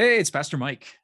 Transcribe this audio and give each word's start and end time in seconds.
Hey, 0.00 0.18
it's 0.18 0.30
Pastor 0.30 0.56
Mike. 0.56 0.94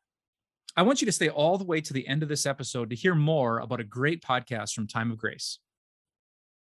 I 0.75 0.81
want 0.81 1.03
you 1.03 1.05
to 1.05 1.13
stay 1.13 1.29
all 1.29 1.59
the 1.59 1.67
way 1.67 1.83
to 1.83 1.93
the 1.93 2.09
end 2.09 2.23
of 2.23 2.31
this 2.31 2.47
episode 2.47 2.89
to 2.89 2.97
hear 2.97 3.15
more 3.15 3.59
about 3.59 3.79
a 3.79 3.85
great 3.85 4.23
podcast 4.23 4.73
from 4.73 4.87
Time 4.87 5.11
of 5.11 5.19
Grace. 5.19 5.59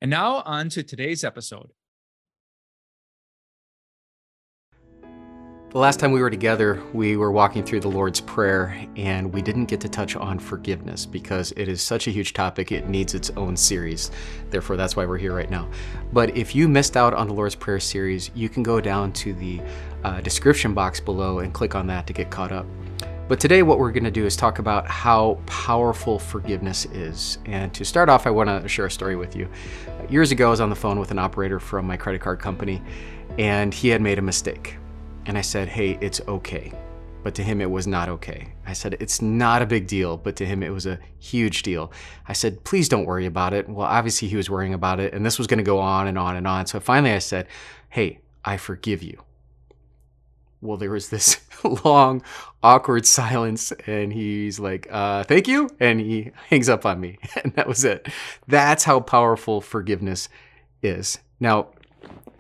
And 0.02 0.12
now, 0.12 0.42
on 0.42 0.68
to 0.72 0.84
today's 0.84 1.24
episode. 1.24 1.72
The 5.76 5.80
last 5.82 6.00
time 6.00 6.14
we 6.14 6.22
were 6.22 6.30
together, 6.30 6.82
we 6.94 7.18
were 7.18 7.34
walking 7.34 7.62
through 7.62 7.82
the 7.82 7.90
Lord's 7.90 8.22
Prayer, 8.22 8.88
and 8.96 9.34
we 9.34 9.42
didn't 9.42 9.66
get 9.66 9.82
to 9.82 9.90
touch 9.90 10.16
on 10.16 10.40
forgiveness 10.40 11.06
because 11.06 11.52
it 11.58 11.68
is 11.68 11.82
such 11.82 12.08
a 12.08 12.12
huge 12.12 12.32
topic, 12.32 12.72
it 12.72 12.88
needs 12.88 13.14
its 13.14 13.30
own 13.32 13.58
series. 13.58 14.10
Therefore, 14.52 14.78
that's 14.78 14.96
why 14.96 15.06
we're 15.06 15.18
here 15.18 15.36
right 15.36 15.50
now. 15.50 15.70
But 16.14 16.38
if 16.38 16.56
you 16.56 16.70
missed 16.70 16.96
out 16.96 17.14
on 17.14 17.28
the 17.28 17.34
Lord's 17.34 17.56
Prayer 17.56 17.82
series, 17.82 18.32
you 18.36 18.48
can 18.48 18.64
go 18.64 18.80
down 18.80 19.12
to 19.14 19.34
the 19.34 19.62
uh, 20.06 20.22
description 20.22 20.74
box 20.74 21.00
below 21.00 21.40
and 21.40 21.54
click 21.54 21.76
on 21.76 21.88
that 21.88 22.08
to 22.08 22.14
get 22.14 22.30
caught 22.30 22.52
up. 22.52 22.66
But 23.28 23.40
today, 23.40 23.64
what 23.64 23.80
we're 23.80 23.92
going 23.92 24.04
to 24.04 24.12
do 24.12 24.26
is 24.26 24.36
talk 24.36 24.60
about 24.60 24.88
how 24.88 25.40
powerful 25.48 26.20
forgiveness 26.20 26.86
is. 26.86 27.40
And 27.46 27.74
to 27.74 27.84
start 27.84 28.08
off, 28.08 28.28
I 28.28 28.30
want 28.30 28.50
to 28.50 28.68
share 28.70 28.86
a 28.86 28.92
story 28.92 29.16
with 29.16 29.36
you. 29.36 29.50
Years 30.10 30.32
ago, 30.32 30.48
I 30.48 30.50
was 30.52 30.62
on 30.62 30.70
the 30.70 30.76
phone 30.76 31.00
with 31.00 31.10
an 31.10 31.18
operator 31.18 31.60
from 31.60 31.88
my 31.88 31.98
credit 31.98 32.22
card 32.22 32.40
company, 32.40 32.84
and 33.40 33.74
he 33.74 33.88
had 33.90 34.02
made 34.02 34.20
a 34.20 34.22
mistake 34.22 34.78
and 35.26 35.38
I 35.38 35.42
said, 35.42 35.68
hey, 35.68 35.98
it's 36.02 36.22
okay. 36.28 36.72
But 37.24 37.34
to 37.36 37.44
him, 37.44 37.60
it 37.60 37.70
was 37.70 37.88
not 37.88 38.08
okay. 38.10 38.54
I 38.68 38.74
said, 38.74 38.98
it's 39.00 39.22
not 39.22 39.64
a 39.64 39.66
big 39.66 39.88
deal, 39.88 40.18
but 40.18 40.36
to 40.36 40.46
him, 40.46 40.62
it 40.62 40.70
was 40.70 40.86
a 40.86 41.00
huge 41.18 41.64
deal. 41.64 41.92
I 42.28 42.34
said, 42.34 42.64
please 42.64 42.88
don't 42.88 43.06
worry 43.06 43.26
about 43.26 43.54
it. 43.54 43.68
Well, 43.68 43.88
obviously, 43.88 44.28
he 44.28 44.36
was 44.36 44.50
worrying 44.50 44.76
about 44.76 45.00
it, 45.00 45.14
and 45.14 45.26
this 45.26 45.40
was 45.40 45.48
going 45.48 45.58
to 45.58 45.64
go 45.64 45.80
on 45.80 46.08
and 46.08 46.20
on 46.20 46.36
and 46.36 46.48
on. 46.48 46.68
So 46.68 46.80
finally, 46.80 47.14
I 47.14 47.20
said, 47.20 47.48
hey, 47.90 48.20
I 48.44 48.58
forgive 48.58 49.02
you. 49.02 49.24
Well, 50.66 50.78
there 50.78 50.92
was 50.92 51.10
this 51.10 51.40
long, 51.86 52.24
awkward 52.64 53.06
silence, 53.06 53.72
and 53.86 54.12
he's 54.12 54.60
like, 54.60 54.88
uh, 54.92 55.24
thank 55.24 55.48
you. 55.48 55.70
And 55.80 56.00
he 56.00 56.32
hangs 56.50 56.70
up 56.70 56.86
on 56.86 57.00
me. 57.00 57.18
And 57.44 57.54
that 57.56 57.68
was 57.68 57.86
it. 57.86 58.08
That's 58.48 58.84
how 58.84 59.00
powerful 59.00 59.62
forgiveness 59.62 60.30
is. 60.82 61.20
Now, 61.40 61.68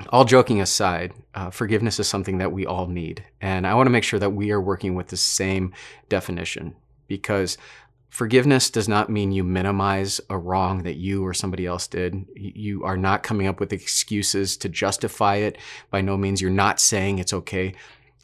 all 0.10 0.26
joking 0.26 0.62
aside, 0.62 1.14
uh, 1.34 1.50
forgiveness 1.50 2.00
is 2.00 2.08
something 2.08 2.38
that 2.40 2.52
we 2.52 2.66
all 2.66 2.88
need. 2.88 3.24
And 3.42 3.68
I 3.68 3.74
want 3.76 3.88
to 3.88 3.92
make 3.92 4.04
sure 4.04 4.20
that 4.20 4.32
we 4.32 4.52
are 4.52 4.62
working 4.62 4.96
with 4.96 5.08
the 5.08 5.18
same 5.18 5.74
definition 6.10 6.76
because 7.08 7.58
forgiveness 8.10 8.70
does 8.70 8.88
not 8.88 9.10
mean 9.10 9.32
you 9.32 9.44
minimize 9.44 10.22
a 10.30 10.38
wrong 10.38 10.84
that 10.84 10.96
you 10.96 11.26
or 11.26 11.34
somebody 11.34 11.66
else 11.66 11.88
did. 11.88 12.26
You 12.36 12.84
are 12.84 12.98
not 12.98 13.24
coming 13.24 13.48
up 13.48 13.60
with 13.60 13.74
excuses 13.74 14.58
to 14.58 14.70
justify 14.70 15.36
it. 15.36 15.58
By 15.92 16.02
no 16.02 16.18
means, 16.18 16.42
you're 16.42 16.52
not 16.52 16.80
saying 16.80 17.20
it's 17.20 17.34
okay. 17.34 17.76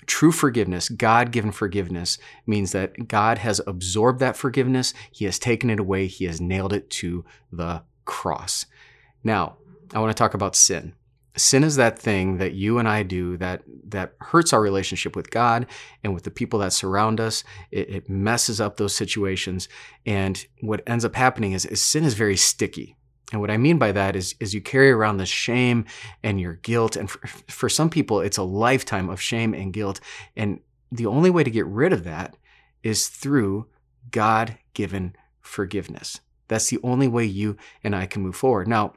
True 0.05 0.31
forgiveness, 0.31 0.89
God 0.89 1.31
given 1.31 1.51
forgiveness, 1.51 2.17
means 2.45 2.71
that 2.71 3.07
God 3.07 3.37
has 3.37 3.61
absorbed 3.67 4.19
that 4.19 4.35
forgiveness, 4.35 4.93
He 5.11 5.25
has 5.25 5.39
taken 5.39 5.69
it 5.69 5.79
away, 5.79 6.07
He 6.07 6.25
has 6.25 6.41
nailed 6.41 6.73
it 6.73 6.89
to 6.91 7.25
the 7.51 7.83
cross. 8.05 8.65
Now, 9.23 9.57
I 9.93 9.99
want 9.99 10.09
to 10.09 10.19
talk 10.19 10.33
about 10.33 10.55
sin 10.55 10.93
sin 11.37 11.63
is 11.63 11.75
that 11.77 11.97
thing 11.97 12.37
that 12.37 12.53
you 12.53 12.77
and 12.77 12.87
I 12.87 13.03
do 13.03 13.37
that 13.37 13.63
that 13.87 14.13
hurts 14.19 14.53
our 14.53 14.61
relationship 14.61 15.15
with 15.15 15.31
God 15.31 15.65
and 16.03 16.13
with 16.13 16.23
the 16.23 16.31
people 16.31 16.59
that 16.59 16.73
surround 16.73 17.19
us. 17.19 17.43
It, 17.71 17.89
it 17.89 18.09
messes 18.09 18.59
up 18.59 18.77
those 18.77 18.95
situations, 18.95 19.69
and 20.05 20.45
what 20.61 20.83
ends 20.87 21.05
up 21.05 21.15
happening 21.15 21.53
is, 21.53 21.65
is 21.65 21.81
sin 21.81 22.03
is 22.03 22.13
very 22.13 22.37
sticky. 22.37 22.97
And 23.31 23.39
what 23.39 23.51
I 23.51 23.57
mean 23.57 23.77
by 23.77 23.91
that 23.93 24.15
is, 24.15 24.35
is 24.39 24.53
you 24.53 24.61
carry 24.61 24.91
around 24.91 25.17
the 25.17 25.25
shame 25.25 25.85
and 26.21 26.39
your 26.39 26.55
guilt, 26.55 26.95
and 26.95 27.09
for, 27.09 27.25
for 27.27 27.69
some 27.69 27.89
people, 27.89 28.19
it's 28.19 28.37
a 28.37 28.43
lifetime 28.43 29.09
of 29.09 29.21
shame 29.21 29.53
and 29.53 29.71
guilt. 29.71 29.99
And 30.35 30.59
the 30.91 31.05
only 31.05 31.29
way 31.29 31.43
to 31.43 31.51
get 31.51 31.65
rid 31.65 31.93
of 31.93 32.03
that 32.03 32.35
is 32.83 33.07
through 33.07 33.67
God-given 34.11 35.15
forgiveness. 35.39 36.19
That's 36.47 36.69
the 36.69 36.79
only 36.83 37.07
way 37.07 37.25
you 37.25 37.55
and 37.83 37.95
I 37.95 38.05
can 38.05 38.21
move 38.21 38.35
forward. 38.35 38.67
Now, 38.67 38.93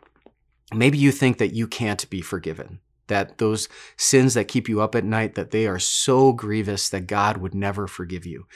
maybe 0.72 0.98
you 0.98 1.12
think 1.12 1.38
that 1.38 1.54
you 1.54 1.69
can't 1.69 2.09
be 2.10 2.20
forgiven 2.20 2.80
that 3.06 3.38
those 3.38 3.69
sins 3.97 4.34
that 4.34 4.48
keep 4.48 4.69
you 4.69 4.80
up 4.80 4.94
at 4.94 5.04
night 5.04 5.34
that 5.34 5.50
they 5.50 5.66
are 5.66 5.78
so 5.78 6.32
grievous 6.32 6.88
that 6.88 7.06
god 7.06 7.36
would 7.36 7.54
never 7.54 7.86
forgive 7.86 8.25
you 8.25 8.47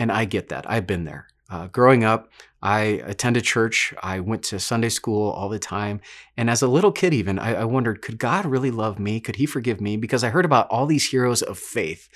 and 0.00 0.10
i 0.10 0.24
get 0.24 0.48
that 0.48 0.68
i've 0.70 0.86
been 0.86 1.04
there 1.04 1.28
uh, 1.52 1.66
growing 1.68 2.02
up 2.02 2.30
i 2.64 2.80
attended 2.80 3.44
church. 3.44 3.92
I 4.02 4.20
went 4.20 4.42
to 4.44 4.58
sunday 4.58 4.88
school 4.88 5.30
all 5.30 5.48
the 5.48 5.58
time. 5.58 6.00
And 6.36 6.48
as 6.48 6.62
a 6.62 6.68
little 6.68 6.92
kid 6.92 7.12
even 7.12 7.38
I, 7.38 7.54
I 7.54 7.64
wondered 7.64 8.02
could 8.02 8.18
god 8.18 8.46
really 8.46 8.70
love 8.70 8.98
me? 8.98 9.20
Could 9.20 9.36
he 9.36 9.46
forgive 9.46 9.80
me? 9.80 9.96
Because 9.96 10.24
i 10.24 10.30
heard 10.30 10.44
about 10.44 10.68
all 10.68 10.86
these 10.86 11.10
heroes 11.10 11.42
of 11.42 11.58
faith 11.58 12.08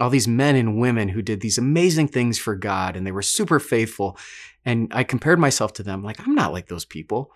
all 0.00 0.10
these 0.10 0.28
men 0.28 0.54
and 0.54 0.78
women 0.78 1.08
who 1.08 1.22
did 1.22 1.40
these 1.40 1.58
amazing 1.58 2.08
things 2.08 2.38
for 2.38 2.54
god 2.54 2.96
and 2.96 3.06
they 3.06 3.12
were 3.12 3.22
super 3.22 3.60
faithful. 3.60 4.16
And 4.64 4.92
i 4.94 5.04
compared 5.04 5.38
myself 5.38 5.72
to 5.74 5.82
them 5.82 6.02
like 6.02 6.20
i'm 6.26 6.34
not 6.34 6.52
like 6.52 6.68
those 6.68 6.84
people 6.84 7.32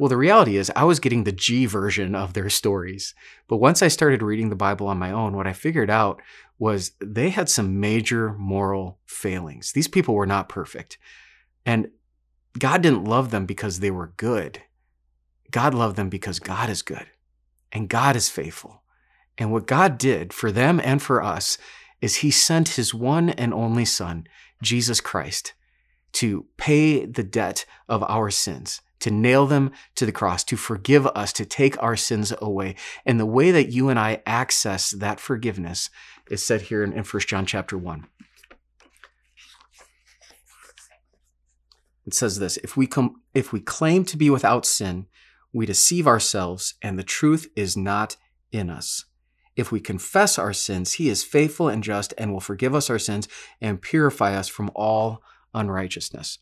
well, 0.00 0.08
the 0.08 0.16
reality 0.16 0.56
is, 0.56 0.72
I 0.74 0.84
was 0.84 0.98
getting 0.98 1.24
the 1.24 1.30
G 1.30 1.66
version 1.66 2.14
of 2.14 2.32
their 2.32 2.48
stories. 2.48 3.14
But 3.48 3.58
once 3.58 3.82
I 3.82 3.88
started 3.88 4.22
reading 4.22 4.48
the 4.48 4.56
Bible 4.56 4.86
on 4.86 4.98
my 4.98 5.12
own, 5.12 5.36
what 5.36 5.46
I 5.46 5.52
figured 5.52 5.90
out 5.90 6.22
was 6.58 6.92
they 7.02 7.28
had 7.28 7.50
some 7.50 7.80
major 7.80 8.32
moral 8.32 8.98
failings. 9.04 9.72
These 9.72 9.88
people 9.88 10.14
were 10.14 10.24
not 10.24 10.48
perfect. 10.48 10.96
And 11.66 11.90
God 12.58 12.80
didn't 12.80 13.04
love 13.04 13.30
them 13.30 13.44
because 13.44 13.80
they 13.80 13.90
were 13.90 14.14
good. 14.16 14.62
God 15.50 15.74
loved 15.74 15.96
them 15.96 16.08
because 16.08 16.38
God 16.38 16.70
is 16.70 16.80
good 16.80 17.06
and 17.70 17.86
God 17.86 18.16
is 18.16 18.30
faithful. 18.30 18.82
And 19.36 19.52
what 19.52 19.66
God 19.66 19.98
did 19.98 20.32
for 20.32 20.50
them 20.50 20.80
and 20.82 21.02
for 21.02 21.22
us 21.22 21.58
is 22.00 22.16
He 22.16 22.30
sent 22.30 22.70
His 22.70 22.94
one 22.94 23.28
and 23.28 23.52
only 23.52 23.84
Son, 23.84 24.26
Jesus 24.62 25.02
Christ, 25.02 25.52
to 26.12 26.46
pay 26.56 27.04
the 27.04 27.22
debt 27.22 27.66
of 27.86 28.02
our 28.04 28.30
sins 28.30 28.80
to 29.00 29.10
nail 29.10 29.46
them 29.46 29.72
to 29.96 30.06
the 30.06 30.12
cross, 30.12 30.44
to 30.44 30.56
forgive 30.56 31.06
us, 31.08 31.32
to 31.34 31.44
take 31.44 31.80
our 31.82 31.96
sins 31.96 32.32
away. 32.40 32.76
And 33.04 33.18
the 33.18 33.26
way 33.26 33.50
that 33.50 33.72
you 33.72 33.88
and 33.88 33.98
I 33.98 34.22
access 34.26 34.90
that 34.90 35.20
forgiveness 35.20 35.90
is 36.30 36.44
said 36.44 36.62
here 36.62 36.84
in, 36.84 36.92
in 36.92 37.04
1 37.04 37.20
John 37.26 37.46
chapter 37.46 37.76
1. 37.76 38.06
It 42.06 42.14
says 42.14 42.38
this 42.38 42.56
if 42.58 42.76
we, 42.76 42.86
com- 42.86 43.22
if 43.34 43.52
we 43.52 43.60
claim 43.60 44.04
to 44.06 44.16
be 44.16 44.30
without 44.30 44.66
sin, 44.66 45.06
we 45.52 45.66
deceive 45.66 46.06
ourselves, 46.06 46.74
and 46.80 46.98
the 46.98 47.02
truth 47.02 47.48
is 47.56 47.76
not 47.76 48.16
in 48.52 48.70
us. 48.70 49.04
If 49.56 49.72
we 49.72 49.80
confess 49.80 50.38
our 50.38 50.52
sins, 50.52 50.94
he 50.94 51.08
is 51.08 51.24
faithful 51.24 51.68
and 51.68 51.82
just 51.82 52.14
and 52.16 52.32
will 52.32 52.40
forgive 52.40 52.74
us 52.74 52.88
our 52.88 52.98
sins 52.98 53.28
and 53.60 53.82
purify 53.82 54.34
us 54.34 54.48
from 54.48 54.70
all 54.74 55.22
unrighteousness. 55.54 56.38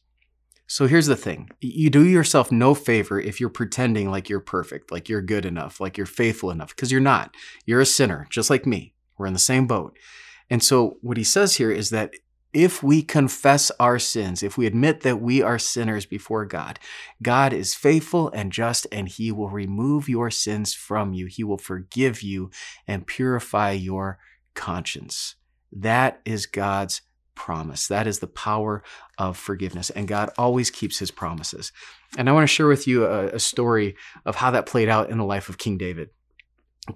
So 0.71 0.87
here's 0.87 1.06
the 1.06 1.17
thing 1.17 1.49
you 1.61 1.89
do 1.89 2.05
yourself 2.05 2.53
no 2.53 2.75
favor 2.75 3.19
if 3.19 3.41
you're 3.41 3.49
pretending 3.49 4.11
like 4.11 4.29
you're 4.29 4.39
perfect, 4.39 4.93
like 4.93 5.09
you're 5.09 5.23
good 5.23 5.47
enough, 5.47 5.81
like 5.81 5.97
you're 5.97 6.06
faithful 6.06 6.51
enough, 6.51 6.77
because 6.77 6.93
you're 6.93 7.01
not. 7.01 7.34
You're 7.65 7.81
a 7.81 7.87
sinner, 7.87 8.27
just 8.31 8.51
like 8.51 8.67
me. 8.67 8.93
We're 9.17 9.27
in 9.27 9.33
the 9.33 9.39
same 9.39 9.67
boat. 9.67 9.99
And 10.51 10.62
so 10.62 10.99
what 11.01 11.17
he 11.17 11.25
says 11.25 11.57
here 11.57 11.71
is 11.71 11.89
that 11.91 12.12
if 12.53 12.83
we 12.83 13.03
confess 13.03 13.71
our 13.81 13.99
sins, 13.99 14.43
if 14.43 14.59
we 14.59 14.67
admit 14.67 15.01
that 15.03 15.21
we 15.21 15.43
are 15.43 15.59
sinners 15.59 16.07
before 16.07 16.45
God, 16.45 16.78
God 17.23 17.53
is 17.53 17.75
faithful 17.75 18.31
and 18.31 18.53
just, 18.53 18.87
and 18.91 19.07
He 19.09 19.31
will 19.31 19.51
remove 19.51 20.09
your 20.09 20.31
sins 20.31 20.73
from 20.73 21.12
you. 21.12 21.27
He 21.27 21.45
will 21.45 21.59
forgive 21.59 22.23
you 22.23 22.51
and 22.87 23.07
purify 23.07 23.73
your 23.73 24.19
conscience. 24.55 25.34
That 25.71 26.21
is 26.25 26.47
God's 26.47 27.03
promise. 27.38 27.87
That 27.87 28.06
is 28.06 28.19
the 28.19 28.26
power 28.26 28.82
of 29.16 29.38
forgiveness. 29.38 29.91
And 29.91 30.09
God 30.09 30.31
always 30.37 30.71
keeps 30.71 30.99
his 30.99 31.12
promises. 31.12 31.72
And 32.19 32.28
I 32.28 32.32
want 32.32 32.43
to 32.43 32.53
share 32.53 32.66
with 32.66 32.87
you 32.87 33.06
a, 33.06 33.28
a, 33.28 33.38
story 33.38 33.94
of 34.26 34.37
how 34.37 34.50
that 34.50 34.66
played 34.66 34.88
out 34.88 35.09
in 35.09 35.19
the 35.19 35.25
life 35.25 35.48
of 35.48 35.56
King 35.56 35.78
David. 35.78 36.10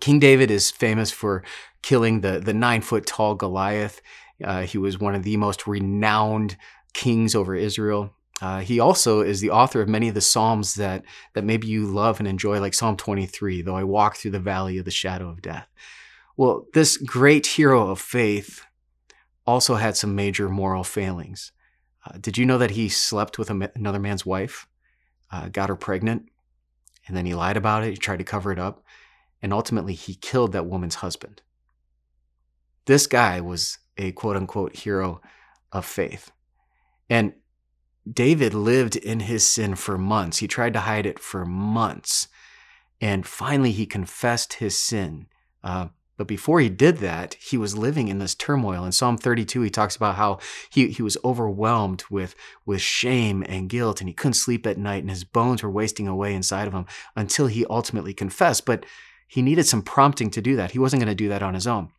King 0.00 0.18
David 0.18 0.50
is 0.50 0.70
famous 0.70 1.12
for 1.12 1.44
killing 1.82 2.20
the, 2.20 2.40
the 2.40 2.52
nine 2.52 2.82
foot 2.82 3.06
tall 3.06 3.36
Goliath. 3.36 4.02
Uh, 4.42 4.62
he 4.62 4.78
was 4.78 4.98
one 4.98 5.14
of 5.14 5.22
the 5.22 5.36
most 5.36 5.66
renowned 5.66 6.56
kings 6.92 7.34
over 7.34 7.54
Israel. 7.54 8.10
Uh, 8.40 8.60
he 8.60 8.80
also 8.80 9.20
is 9.20 9.40
the 9.40 9.50
author 9.50 9.80
of 9.80 9.88
many 9.88 10.08
of 10.08 10.14
the 10.14 10.20
psalms 10.20 10.74
that 10.74 11.04
that 11.34 11.44
maybe 11.44 11.68
you 11.68 11.86
love 11.86 12.18
and 12.18 12.26
enjoy, 12.26 12.58
like 12.58 12.74
Psalm 12.74 12.96
23. 12.96 13.62
Though 13.62 13.76
I 13.76 13.84
walk 13.84 14.16
through 14.16 14.32
the 14.32 14.40
valley 14.40 14.78
of 14.78 14.84
the 14.84 14.90
shadow 14.90 15.28
of 15.28 15.40
death. 15.40 15.68
Well, 16.36 16.66
this 16.74 16.96
great 16.96 17.46
hero 17.46 17.90
of 17.90 18.00
faith 18.00 18.64
also 19.46 19.76
had 19.76 19.96
some 19.96 20.14
major 20.14 20.48
moral 20.48 20.84
failings. 20.84 21.52
Uh, 22.04 22.18
did 22.20 22.36
you 22.36 22.46
know 22.46 22.58
that 22.58 22.72
he 22.72 22.88
slept 22.88 23.38
with 23.38 23.50
a, 23.50 23.70
another 23.74 23.98
man's 23.98 24.26
wife, 24.26 24.66
uh, 25.30 25.48
got 25.48 25.68
her 25.68 25.76
pregnant, 25.76 26.28
and 27.06 27.16
then 27.16 27.26
he 27.26 27.34
lied 27.34 27.56
about 27.56 27.84
it? 27.84 27.90
He 27.90 27.96
tried 27.96 28.18
to 28.18 28.24
cover 28.24 28.52
it 28.52 28.58
up, 28.58 28.82
and 29.40 29.52
ultimately 29.52 29.94
he 29.94 30.14
killed 30.14 30.52
that 30.52 30.66
woman's 30.66 30.96
husband. 30.96 31.42
This 32.86 33.06
guy 33.06 33.40
was 33.40 33.78
a 33.96 34.12
quote 34.12 34.36
unquote 34.36 34.76
hero 34.76 35.20
of 35.70 35.84
faith. 35.84 36.32
And 37.08 37.34
David 38.10 38.54
lived 38.54 38.96
in 38.96 39.20
his 39.20 39.46
sin 39.46 39.76
for 39.76 39.96
months. 39.96 40.38
He 40.38 40.48
tried 40.48 40.72
to 40.72 40.80
hide 40.80 41.06
it 41.06 41.18
for 41.18 41.44
months. 41.44 42.28
And 43.00 43.26
finally, 43.26 43.72
he 43.72 43.86
confessed 43.86 44.54
his 44.54 44.76
sin. 44.76 45.26
Uh, 45.62 45.88
But 46.22 46.28
before 46.28 46.60
he 46.60 46.68
did 46.68 46.98
that, 46.98 47.34
he 47.40 47.56
was 47.56 47.76
living 47.76 48.06
in 48.06 48.20
this 48.20 48.36
turmoil. 48.36 48.84
In 48.84 48.92
Psalm 48.92 49.18
32, 49.18 49.62
he 49.62 49.70
talks 49.70 49.96
about 49.96 50.14
how 50.14 50.38
he, 50.70 50.86
he 50.86 51.02
was 51.02 51.18
overwhelmed 51.24 52.04
with, 52.10 52.36
with 52.64 52.80
shame 52.80 53.44
and 53.48 53.68
guilt, 53.68 54.00
and 54.00 54.08
he 54.08 54.14
couldn't 54.14 54.34
sleep 54.34 54.64
at 54.64 54.78
night, 54.78 55.02
and 55.02 55.10
his 55.10 55.24
bones 55.24 55.64
were 55.64 55.70
wasting 55.70 56.06
away 56.06 56.32
inside 56.32 56.68
of 56.68 56.74
him 56.74 56.86
until 57.16 57.48
he 57.48 57.66
ultimately 57.66 58.14
confessed. 58.14 58.66
But 58.66 58.86
he 59.26 59.42
needed 59.42 59.66
some 59.66 59.82
prompting 59.82 60.30
to 60.30 60.40
do 60.40 60.54
that. 60.54 60.70
He 60.70 60.78
wasn't 60.78 61.02
going 61.02 61.10
to 61.10 61.16
do 61.16 61.28
that 61.28 61.42
on 61.42 61.54
his 61.54 61.66
own. 61.66 61.90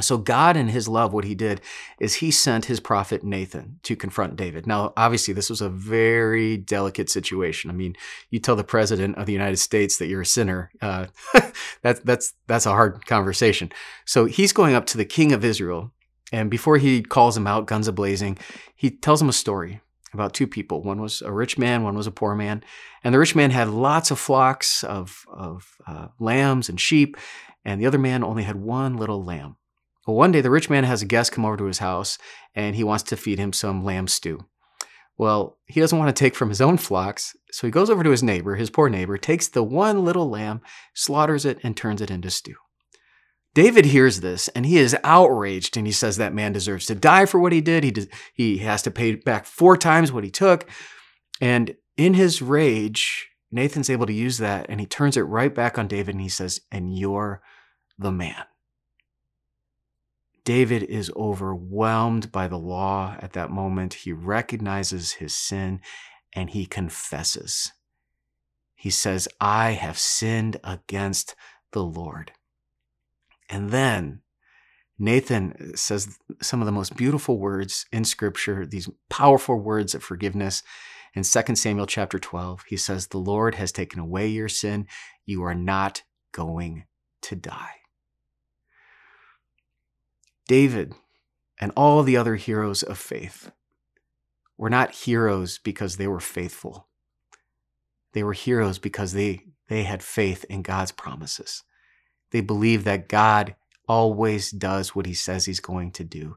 So, 0.00 0.18
God, 0.18 0.56
in 0.56 0.68
his 0.68 0.88
love, 0.88 1.12
what 1.12 1.22
he 1.22 1.36
did 1.36 1.60
is 2.00 2.14
he 2.14 2.32
sent 2.32 2.64
his 2.64 2.80
prophet 2.80 3.22
Nathan 3.22 3.78
to 3.84 3.94
confront 3.94 4.34
David. 4.34 4.66
Now, 4.66 4.92
obviously, 4.96 5.32
this 5.32 5.48
was 5.48 5.60
a 5.60 5.68
very 5.68 6.56
delicate 6.56 7.08
situation. 7.08 7.70
I 7.70 7.74
mean, 7.74 7.94
you 8.28 8.40
tell 8.40 8.56
the 8.56 8.64
president 8.64 9.16
of 9.16 9.26
the 9.26 9.32
United 9.32 9.58
States 9.58 9.98
that 9.98 10.08
you're 10.08 10.22
a 10.22 10.26
sinner, 10.26 10.72
uh, 10.82 11.06
that's, 11.82 12.00
that's, 12.00 12.34
that's 12.48 12.66
a 12.66 12.70
hard 12.70 13.06
conversation. 13.06 13.70
So, 14.04 14.24
he's 14.24 14.52
going 14.52 14.74
up 14.74 14.86
to 14.86 14.96
the 14.96 15.04
king 15.04 15.32
of 15.32 15.44
Israel. 15.44 15.92
And 16.32 16.50
before 16.50 16.78
he 16.78 17.00
calls 17.02 17.36
him 17.36 17.46
out, 17.46 17.66
guns 17.66 17.86
a 17.86 17.92
blazing, 17.92 18.36
he 18.74 18.90
tells 18.90 19.22
him 19.22 19.28
a 19.28 19.32
story 19.32 19.80
about 20.12 20.34
two 20.34 20.48
people. 20.48 20.82
One 20.82 21.00
was 21.00 21.22
a 21.22 21.30
rich 21.30 21.56
man, 21.56 21.84
one 21.84 21.96
was 21.96 22.08
a 22.08 22.12
poor 22.12 22.34
man. 22.34 22.64
And 23.04 23.14
the 23.14 23.18
rich 23.20 23.36
man 23.36 23.50
had 23.50 23.68
lots 23.68 24.10
of 24.10 24.18
flocks 24.18 24.82
of, 24.82 25.24
of 25.32 25.76
uh, 25.86 26.08
lambs 26.18 26.68
and 26.68 26.80
sheep, 26.80 27.16
and 27.64 27.80
the 27.80 27.86
other 27.86 27.98
man 27.98 28.24
only 28.24 28.42
had 28.42 28.56
one 28.56 28.96
little 28.96 29.22
lamb. 29.22 29.56
Well, 30.06 30.16
one 30.16 30.32
day 30.32 30.40
the 30.40 30.50
rich 30.50 30.68
man 30.68 30.84
has 30.84 31.02
a 31.02 31.06
guest 31.06 31.32
come 31.32 31.44
over 31.44 31.56
to 31.56 31.64
his 31.64 31.78
house 31.78 32.18
and 32.54 32.76
he 32.76 32.84
wants 32.84 33.04
to 33.04 33.16
feed 33.16 33.38
him 33.38 33.52
some 33.52 33.84
lamb 33.84 34.08
stew. 34.08 34.40
Well, 35.16 35.58
he 35.66 35.80
doesn't 35.80 35.98
want 35.98 36.14
to 36.14 36.18
take 36.18 36.34
from 36.34 36.48
his 36.48 36.60
own 36.60 36.76
flocks, 36.76 37.36
so 37.52 37.66
he 37.66 37.70
goes 37.70 37.88
over 37.88 38.02
to 38.02 38.10
his 38.10 38.22
neighbor, 38.22 38.56
his 38.56 38.70
poor 38.70 38.88
neighbor, 38.88 39.16
takes 39.16 39.46
the 39.46 39.62
one 39.62 40.04
little 40.04 40.28
lamb, 40.28 40.60
slaughters 40.92 41.44
it, 41.44 41.58
and 41.62 41.76
turns 41.76 42.02
it 42.02 42.10
into 42.10 42.30
stew. 42.30 42.56
David 43.54 43.84
hears 43.84 44.20
this 44.20 44.48
and 44.48 44.66
he 44.66 44.78
is 44.78 44.96
outraged 45.04 45.76
and 45.76 45.86
he 45.86 45.92
says 45.92 46.16
that 46.16 46.34
man 46.34 46.52
deserves 46.52 46.86
to 46.86 46.94
die 46.96 47.24
for 47.24 47.38
what 47.38 47.52
he 47.52 47.60
did. 47.60 47.84
He, 47.84 47.92
de- 47.92 48.08
he 48.34 48.58
has 48.58 48.82
to 48.82 48.90
pay 48.90 49.14
back 49.14 49.46
four 49.46 49.76
times 49.76 50.10
what 50.10 50.24
he 50.24 50.30
took. 50.30 50.68
And 51.40 51.76
in 51.96 52.14
his 52.14 52.42
rage, 52.42 53.28
Nathan's 53.52 53.90
able 53.90 54.06
to 54.06 54.12
use 54.12 54.38
that 54.38 54.66
and 54.68 54.80
he 54.80 54.86
turns 54.86 55.16
it 55.16 55.22
right 55.22 55.54
back 55.54 55.78
on 55.78 55.86
David 55.86 56.16
and 56.16 56.22
he 56.22 56.28
says, 56.28 56.60
And 56.72 56.98
you're 56.98 57.42
the 57.96 58.10
man. 58.10 58.44
David 60.44 60.82
is 60.82 61.10
overwhelmed 61.16 62.30
by 62.30 62.48
the 62.48 62.58
law 62.58 63.16
at 63.20 63.32
that 63.32 63.50
moment. 63.50 63.94
He 63.94 64.12
recognizes 64.12 65.12
his 65.12 65.34
sin 65.34 65.80
and 66.34 66.50
he 66.50 66.66
confesses. 66.66 67.72
He 68.74 68.90
says, 68.90 69.26
I 69.40 69.70
have 69.72 69.98
sinned 69.98 70.58
against 70.62 71.34
the 71.72 71.82
Lord. 71.82 72.32
And 73.48 73.70
then 73.70 74.20
Nathan 74.98 75.76
says 75.76 76.18
some 76.42 76.60
of 76.60 76.66
the 76.66 76.72
most 76.72 76.96
beautiful 76.96 77.38
words 77.38 77.86
in 77.92 78.04
scripture, 78.04 78.66
these 78.66 78.88
powerful 79.08 79.58
words 79.58 79.94
of 79.94 80.02
forgiveness. 80.02 80.62
In 81.14 81.22
2 81.22 81.56
Samuel 81.56 81.86
chapter 81.86 82.18
12, 82.18 82.64
he 82.68 82.76
says, 82.76 83.06
The 83.06 83.18
Lord 83.18 83.54
has 83.54 83.72
taken 83.72 84.00
away 84.00 84.28
your 84.28 84.48
sin. 84.48 84.86
You 85.24 85.42
are 85.44 85.54
not 85.54 86.02
going 86.32 86.84
to 87.22 87.36
die. 87.36 87.76
David 90.46 90.94
and 91.58 91.72
all 91.76 92.02
the 92.02 92.16
other 92.16 92.36
heroes 92.36 92.82
of 92.82 92.98
faith 92.98 93.50
were 94.56 94.70
not 94.70 94.94
heroes 94.94 95.58
because 95.58 95.96
they 95.96 96.06
were 96.06 96.20
faithful. 96.20 96.88
They 98.12 98.22
were 98.22 98.32
heroes 98.32 98.78
because 98.78 99.12
they, 99.12 99.42
they 99.68 99.84
had 99.84 100.02
faith 100.02 100.44
in 100.48 100.62
God's 100.62 100.92
promises. 100.92 101.64
They 102.30 102.40
believed 102.40 102.84
that 102.84 103.08
God 103.08 103.56
always 103.88 104.50
does 104.50 104.94
what 104.94 105.06
he 105.06 105.14
says 105.14 105.44
he's 105.44 105.60
going 105.60 105.92
to 105.92 106.04
do. 106.04 106.36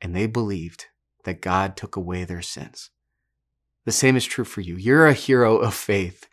And 0.00 0.14
they 0.14 0.26
believed 0.26 0.86
that 1.24 1.40
God 1.40 1.76
took 1.76 1.96
away 1.96 2.24
their 2.24 2.42
sins. 2.42 2.90
The 3.84 3.92
same 3.92 4.16
is 4.16 4.24
true 4.24 4.44
for 4.44 4.60
you. 4.60 4.76
You're 4.76 5.06
a 5.06 5.12
hero 5.12 5.58
of 5.58 5.74
faith 5.74 6.28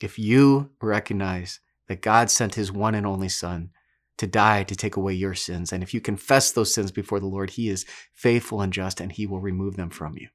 if 0.00 0.18
you 0.18 0.70
recognize 0.80 1.60
that 1.88 2.00
God 2.00 2.30
sent 2.30 2.54
his 2.54 2.72
one 2.72 2.94
and 2.94 3.06
only 3.06 3.28
Son 3.28 3.70
to 4.18 4.26
die 4.26 4.62
to 4.64 4.76
take 4.76 4.96
away 4.96 5.14
your 5.14 5.34
sins. 5.34 5.72
And 5.72 5.82
if 5.82 5.94
you 5.94 6.00
confess 6.00 6.52
those 6.52 6.74
sins 6.74 6.92
before 6.92 7.20
the 7.20 7.26
Lord, 7.26 7.50
He 7.50 7.68
is 7.68 7.86
faithful 8.12 8.60
and 8.60 8.72
just 8.72 9.00
and 9.00 9.12
He 9.12 9.26
will 9.26 9.40
remove 9.40 9.76
them 9.76 9.90
from 9.90 10.16
you. 10.16 10.28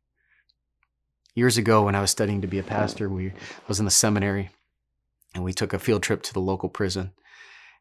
Years 1.35 1.57
ago, 1.57 1.83
when 1.83 1.95
I 1.95 2.01
was 2.01 2.11
studying 2.11 2.41
to 2.41 2.47
be 2.47 2.59
a 2.59 2.63
pastor, 2.63 3.09
we 3.09 3.27
I 3.27 3.33
was 3.67 3.79
in 3.79 3.85
the 3.85 3.91
seminary 3.91 4.49
and 5.35 5.43
we 5.43 5.53
took 5.53 5.73
a 5.73 5.79
field 5.79 6.03
trip 6.03 6.23
to 6.23 6.33
the 6.33 6.41
local 6.41 6.69
prison. 6.69 7.11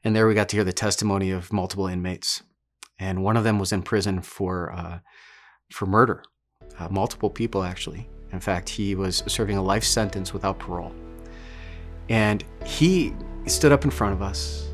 And 0.04 0.14
there 0.14 0.28
we 0.28 0.34
got 0.34 0.48
to 0.50 0.56
hear 0.56 0.64
the 0.64 0.72
testimony 0.72 1.30
of 1.30 1.52
multiple 1.52 1.86
inmates. 1.86 2.42
And 2.98 3.24
one 3.24 3.36
of 3.36 3.44
them 3.44 3.58
was 3.58 3.72
in 3.72 3.82
prison 3.82 4.20
for, 4.20 4.72
uh, 4.72 4.98
for 5.70 5.86
murder, 5.86 6.22
uh, 6.78 6.88
multiple 6.90 7.30
people 7.30 7.62
actually. 7.62 8.08
In 8.32 8.40
fact, 8.40 8.68
he 8.68 8.94
was 8.94 9.22
serving 9.26 9.56
a 9.56 9.62
life 9.62 9.84
sentence 9.84 10.32
without 10.32 10.58
parole. 10.58 10.92
And 12.08 12.44
he 12.64 13.14
stood 13.46 13.72
up 13.72 13.84
in 13.84 13.90
front 13.90 14.14
of 14.14 14.22
us 14.22 14.65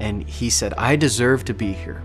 and 0.00 0.28
he 0.28 0.50
said, 0.50 0.74
I 0.74 0.96
deserve 0.96 1.44
to 1.46 1.54
be 1.54 1.72
here, 1.72 2.02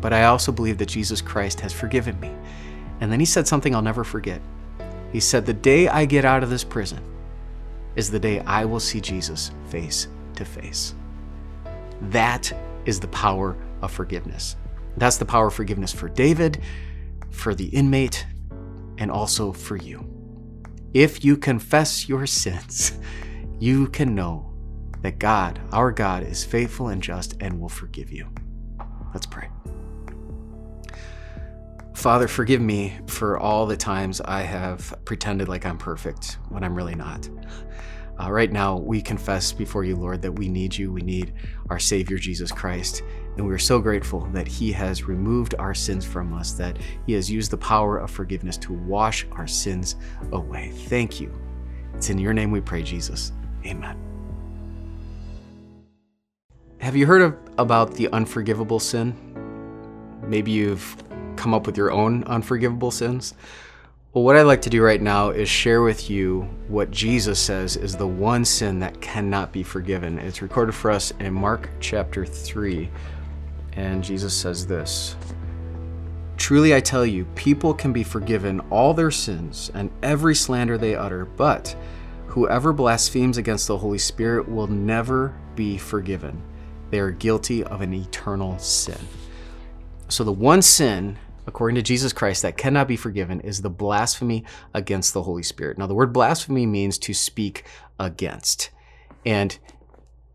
but 0.00 0.12
I 0.12 0.24
also 0.24 0.52
believe 0.52 0.78
that 0.78 0.86
Jesus 0.86 1.20
Christ 1.20 1.60
has 1.60 1.72
forgiven 1.72 2.18
me. 2.20 2.30
And 3.00 3.10
then 3.10 3.20
he 3.20 3.26
said 3.26 3.46
something 3.46 3.74
I'll 3.74 3.82
never 3.82 4.04
forget. 4.04 4.40
He 5.12 5.20
said, 5.20 5.46
The 5.46 5.54
day 5.54 5.88
I 5.88 6.04
get 6.04 6.24
out 6.24 6.42
of 6.42 6.50
this 6.50 6.64
prison 6.64 7.00
is 7.94 8.10
the 8.10 8.20
day 8.20 8.40
I 8.40 8.64
will 8.64 8.80
see 8.80 9.00
Jesus 9.00 9.50
face 9.68 10.08
to 10.34 10.44
face. 10.44 10.94
That 12.02 12.52
is 12.84 13.00
the 13.00 13.08
power 13.08 13.56
of 13.82 13.90
forgiveness. 13.90 14.56
That's 14.96 15.16
the 15.16 15.24
power 15.24 15.48
of 15.48 15.54
forgiveness 15.54 15.92
for 15.92 16.08
David, 16.08 16.62
for 17.30 17.54
the 17.54 17.66
inmate, 17.66 18.26
and 18.98 19.10
also 19.10 19.52
for 19.52 19.76
you. 19.76 20.06
If 20.94 21.24
you 21.24 21.36
confess 21.36 22.08
your 22.08 22.26
sins, 22.26 22.98
you 23.58 23.88
can 23.88 24.14
know 24.14 24.52
that 25.02 25.18
God, 25.18 25.60
our 25.72 25.92
God, 25.92 26.22
is 26.22 26.44
faithful 26.44 26.88
and 26.88 27.02
just 27.02 27.36
and 27.40 27.60
will 27.60 27.68
forgive 27.68 28.10
you. 28.10 28.28
Let's 29.12 29.26
pray. 29.26 29.48
Father, 31.94 32.28
forgive 32.28 32.60
me 32.60 32.98
for 33.06 33.38
all 33.38 33.66
the 33.66 33.76
times 33.76 34.20
I 34.20 34.42
have 34.42 34.94
pretended 35.04 35.48
like 35.48 35.64
I'm 35.64 35.78
perfect 35.78 36.38
when 36.50 36.62
I'm 36.62 36.74
really 36.74 36.94
not. 36.94 37.28
Uh, 38.18 38.30
right 38.30 38.50
now, 38.50 38.76
we 38.76 39.02
confess 39.02 39.52
before 39.52 39.84
you, 39.84 39.96
Lord, 39.96 40.22
that 40.22 40.32
we 40.32 40.48
need 40.48 40.76
you. 40.76 40.90
We 40.90 41.02
need 41.02 41.34
our 41.68 41.78
Savior, 41.78 42.16
Jesus 42.18 42.50
Christ. 42.50 43.02
And 43.36 43.46
we 43.46 43.52
are 43.52 43.58
so 43.58 43.78
grateful 43.78 44.26
that 44.32 44.48
He 44.48 44.72
has 44.72 45.04
removed 45.04 45.54
our 45.58 45.74
sins 45.74 46.04
from 46.04 46.32
us, 46.32 46.52
that 46.52 46.78
He 47.06 47.12
has 47.12 47.30
used 47.30 47.50
the 47.50 47.58
power 47.58 47.98
of 47.98 48.10
forgiveness 48.10 48.56
to 48.58 48.72
wash 48.72 49.26
our 49.32 49.46
sins 49.46 49.96
away. 50.32 50.72
Thank 50.86 51.20
you. 51.20 51.32
It's 51.94 52.08
in 52.08 52.18
your 52.18 52.32
name 52.32 52.50
we 52.50 52.60
pray, 52.60 52.82
Jesus. 52.82 53.32
Amen. 53.66 54.15
Have 56.78 56.94
you 56.94 57.06
heard 57.06 57.22
of, 57.22 57.36
about 57.58 57.94
the 57.94 58.08
unforgivable 58.10 58.78
sin? 58.78 59.16
Maybe 60.22 60.52
you've 60.52 60.96
come 61.34 61.54
up 61.54 61.66
with 61.66 61.76
your 61.76 61.90
own 61.90 62.22
unforgivable 62.24 62.90
sins. 62.90 63.34
Well, 64.12 64.24
what 64.24 64.36
I'd 64.36 64.42
like 64.42 64.62
to 64.62 64.70
do 64.70 64.82
right 64.82 65.00
now 65.00 65.30
is 65.30 65.48
share 65.48 65.82
with 65.82 66.10
you 66.10 66.42
what 66.68 66.90
Jesus 66.90 67.40
says 67.40 67.76
is 67.76 67.96
the 67.96 68.06
one 68.06 68.44
sin 68.44 68.78
that 68.80 69.00
cannot 69.00 69.52
be 69.52 69.62
forgiven. 69.62 70.18
It's 70.18 70.42
recorded 70.42 70.74
for 70.74 70.90
us 70.90 71.12
in 71.18 71.32
Mark 71.32 71.70
chapter 71.80 72.26
3. 72.26 72.90
And 73.72 74.04
Jesus 74.04 74.34
says 74.34 74.66
this 74.66 75.16
Truly 76.36 76.74
I 76.74 76.80
tell 76.80 77.06
you, 77.06 77.24
people 77.34 77.72
can 77.72 77.92
be 77.92 78.02
forgiven 78.02 78.60
all 78.70 78.92
their 78.92 79.10
sins 79.10 79.70
and 79.74 79.90
every 80.02 80.34
slander 80.34 80.76
they 80.76 80.94
utter, 80.94 81.24
but 81.24 81.74
whoever 82.26 82.74
blasphemes 82.74 83.38
against 83.38 83.66
the 83.66 83.78
Holy 83.78 83.98
Spirit 83.98 84.46
will 84.46 84.66
never 84.66 85.34
be 85.54 85.78
forgiven 85.78 86.42
they 86.90 86.98
are 86.98 87.10
guilty 87.10 87.64
of 87.64 87.80
an 87.80 87.92
eternal 87.92 88.58
sin. 88.58 88.98
So, 90.08 90.22
the 90.22 90.32
one 90.32 90.62
sin, 90.62 91.18
according 91.46 91.74
to 91.76 91.82
Jesus 91.82 92.12
Christ, 92.12 92.42
that 92.42 92.56
cannot 92.56 92.86
be 92.86 92.96
forgiven 92.96 93.40
is 93.40 93.60
the 93.60 93.70
blasphemy 93.70 94.44
against 94.72 95.12
the 95.12 95.22
Holy 95.22 95.42
Spirit. 95.42 95.78
Now, 95.78 95.86
the 95.86 95.94
word 95.94 96.12
blasphemy 96.12 96.66
means 96.66 96.98
to 96.98 97.14
speak 97.14 97.64
against. 97.98 98.70
And 99.24 99.58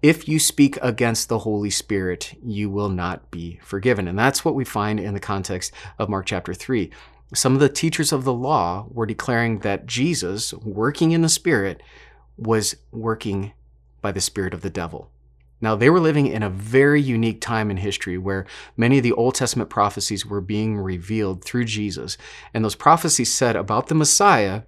if 0.01 0.27
you 0.27 0.39
speak 0.39 0.77
against 0.81 1.29
the 1.29 1.39
Holy 1.39 1.70
Spirit, 1.70 2.34
you 2.43 2.70
will 2.70 2.89
not 2.89 3.29
be 3.31 3.60
forgiven. 3.63 4.08
And 4.08 4.17
that's 4.17 4.43
what 4.43 4.55
we 4.55 4.65
find 4.65 5.00
in 5.00 5.13
the 5.13 5.20
context 5.20 5.72
of 6.00 6.10
Mark 6.10 6.25
chapter 6.25 6.53
3. 6.53 6.89
Some 7.34 7.53
of 7.53 7.60
the 7.60 7.70
teachers 7.70 8.12
of 8.12 8.25
the 8.25 8.34
law 8.34 8.88
were 8.89 9.05
declaring 9.05 9.60
that 9.60 9.86
Jesus, 9.86 10.53
working 10.53 11.12
in 11.12 11.22
the 11.22 11.29
Spirit, 11.29 11.81
was 12.36 12.75
working 12.91 13.53
by 14.01 14.12
the 14.12 14.20
Spirit 14.20 14.53
of 14.53 14.62
the 14.62 14.70
devil. 14.70 15.12
Now, 15.62 15.75
they 15.75 15.89
were 15.89 16.00
living 16.00 16.27
in 16.27 16.44
a 16.44 16.50
very 16.50 17.01
unique 17.01 17.39
time 17.39 17.70
in 17.70 17.77
history 17.77 18.18
where 18.18 18.46
many 18.75 18.98
of 18.98 19.03
the 19.03 19.13
Old 19.13 19.36
Testament 19.36 19.70
prophecies 19.70 20.25
were 20.25 20.41
being 20.41 20.77
revealed 20.77 21.44
through 21.44 21.65
Jesus. 21.65 22.18
And 22.53 22.65
those 22.65 22.75
prophecies 22.75 23.32
said 23.32 23.56
about 23.56 23.88
the 23.88 23.96
Messiah 23.96 24.63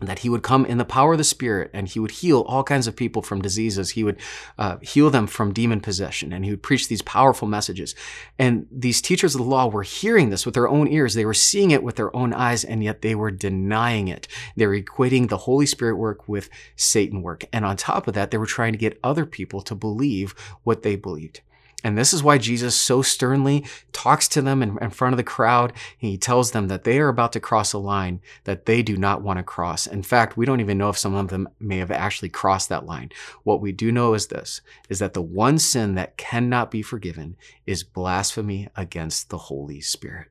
that 0.00 0.20
he 0.20 0.28
would 0.28 0.42
come 0.42 0.64
in 0.64 0.78
the 0.78 0.84
power 0.84 1.12
of 1.12 1.18
the 1.18 1.24
Spirit 1.24 1.70
and 1.74 1.88
he 1.88 2.00
would 2.00 2.10
heal 2.10 2.40
all 2.40 2.64
kinds 2.64 2.86
of 2.86 2.96
people 2.96 3.22
from 3.22 3.42
diseases. 3.42 3.90
He 3.90 4.04
would 4.04 4.18
uh, 4.58 4.78
heal 4.80 5.10
them 5.10 5.26
from 5.26 5.52
demon 5.52 5.80
possession 5.80 6.32
and 6.32 6.44
he 6.44 6.50
would 6.50 6.62
preach 6.62 6.88
these 6.88 7.02
powerful 7.02 7.46
messages. 7.46 7.94
And 8.38 8.66
these 8.70 9.02
teachers 9.02 9.34
of 9.34 9.40
the 9.40 9.46
law 9.46 9.68
were 9.68 9.82
hearing 9.82 10.30
this 10.30 10.46
with 10.46 10.54
their 10.54 10.68
own 10.68 10.88
ears. 10.88 11.14
They 11.14 11.24
were 11.24 11.34
seeing 11.34 11.70
it 11.70 11.82
with 11.82 11.96
their 11.96 12.14
own 12.16 12.32
eyes, 12.32 12.64
and 12.64 12.82
yet 12.82 13.02
they 13.02 13.14
were 13.14 13.30
denying 13.30 14.08
it. 14.08 14.26
They 14.56 14.66
were 14.66 14.80
equating 14.80 15.28
the 15.28 15.36
Holy 15.38 15.66
Spirit 15.66 15.96
work 15.96 16.28
with 16.28 16.48
Satan 16.76 17.22
work. 17.22 17.44
And 17.52 17.64
on 17.64 17.76
top 17.76 18.08
of 18.08 18.14
that, 18.14 18.30
they 18.30 18.38
were 18.38 18.46
trying 18.46 18.72
to 18.72 18.78
get 18.78 18.98
other 19.04 19.26
people 19.26 19.60
to 19.62 19.74
believe 19.74 20.34
what 20.64 20.82
they 20.82 20.96
believed. 20.96 21.40
And 21.82 21.96
this 21.96 22.12
is 22.12 22.22
why 22.22 22.38
Jesus 22.38 22.74
so 22.74 23.02
sternly 23.02 23.64
talks 23.92 24.28
to 24.28 24.42
them 24.42 24.62
in, 24.62 24.78
in, 24.80 24.90
front 24.90 25.14
of 25.14 25.16
the 25.16 25.24
crowd. 25.24 25.72
He 25.96 26.18
tells 26.18 26.50
them 26.50 26.68
that 26.68 26.84
they 26.84 26.98
are 26.98 27.08
about 27.08 27.32
to 27.32 27.40
cross 27.40 27.72
a 27.72 27.78
line 27.78 28.20
that 28.44 28.66
they 28.66 28.82
do 28.82 28.96
not 28.96 29.22
want 29.22 29.38
to 29.38 29.42
cross. 29.42 29.86
In 29.86 30.02
fact, 30.02 30.36
we 30.36 30.44
don't 30.44 30.60
even 30.60 30.78
know 30.78 30.90
if 30.90 30.98
some 30.98 31.14
of 31.14 31.28
them 31.28 31.48
may 31.58 31.78
have 31.78 31.90
actually 31.90 32.28
crossed 32.28 32.68
that 32.68 32.86
line. 32.86 33.10
What 33.44 33.60
we 33.60 33.72
do 33.72 33.90
know 33.90 34.14
is 34.14 34.26
this, 34.26 34.60
is 34.88 34.98
that 34.98 35.14
the 35.14 35.22
one 35.22 35.58
sin 35.58 35.94
that 35.94 36.16
cannot 36.16 36.70
be 36.70 36.82
forgiven 36.82 37.36
is 37.66 37.82
blasphemy 37.82 38.68
against 38.76 39.30
the 39.30 39.38
Holy 39.38 39.80
Spirit. 39.80 40.28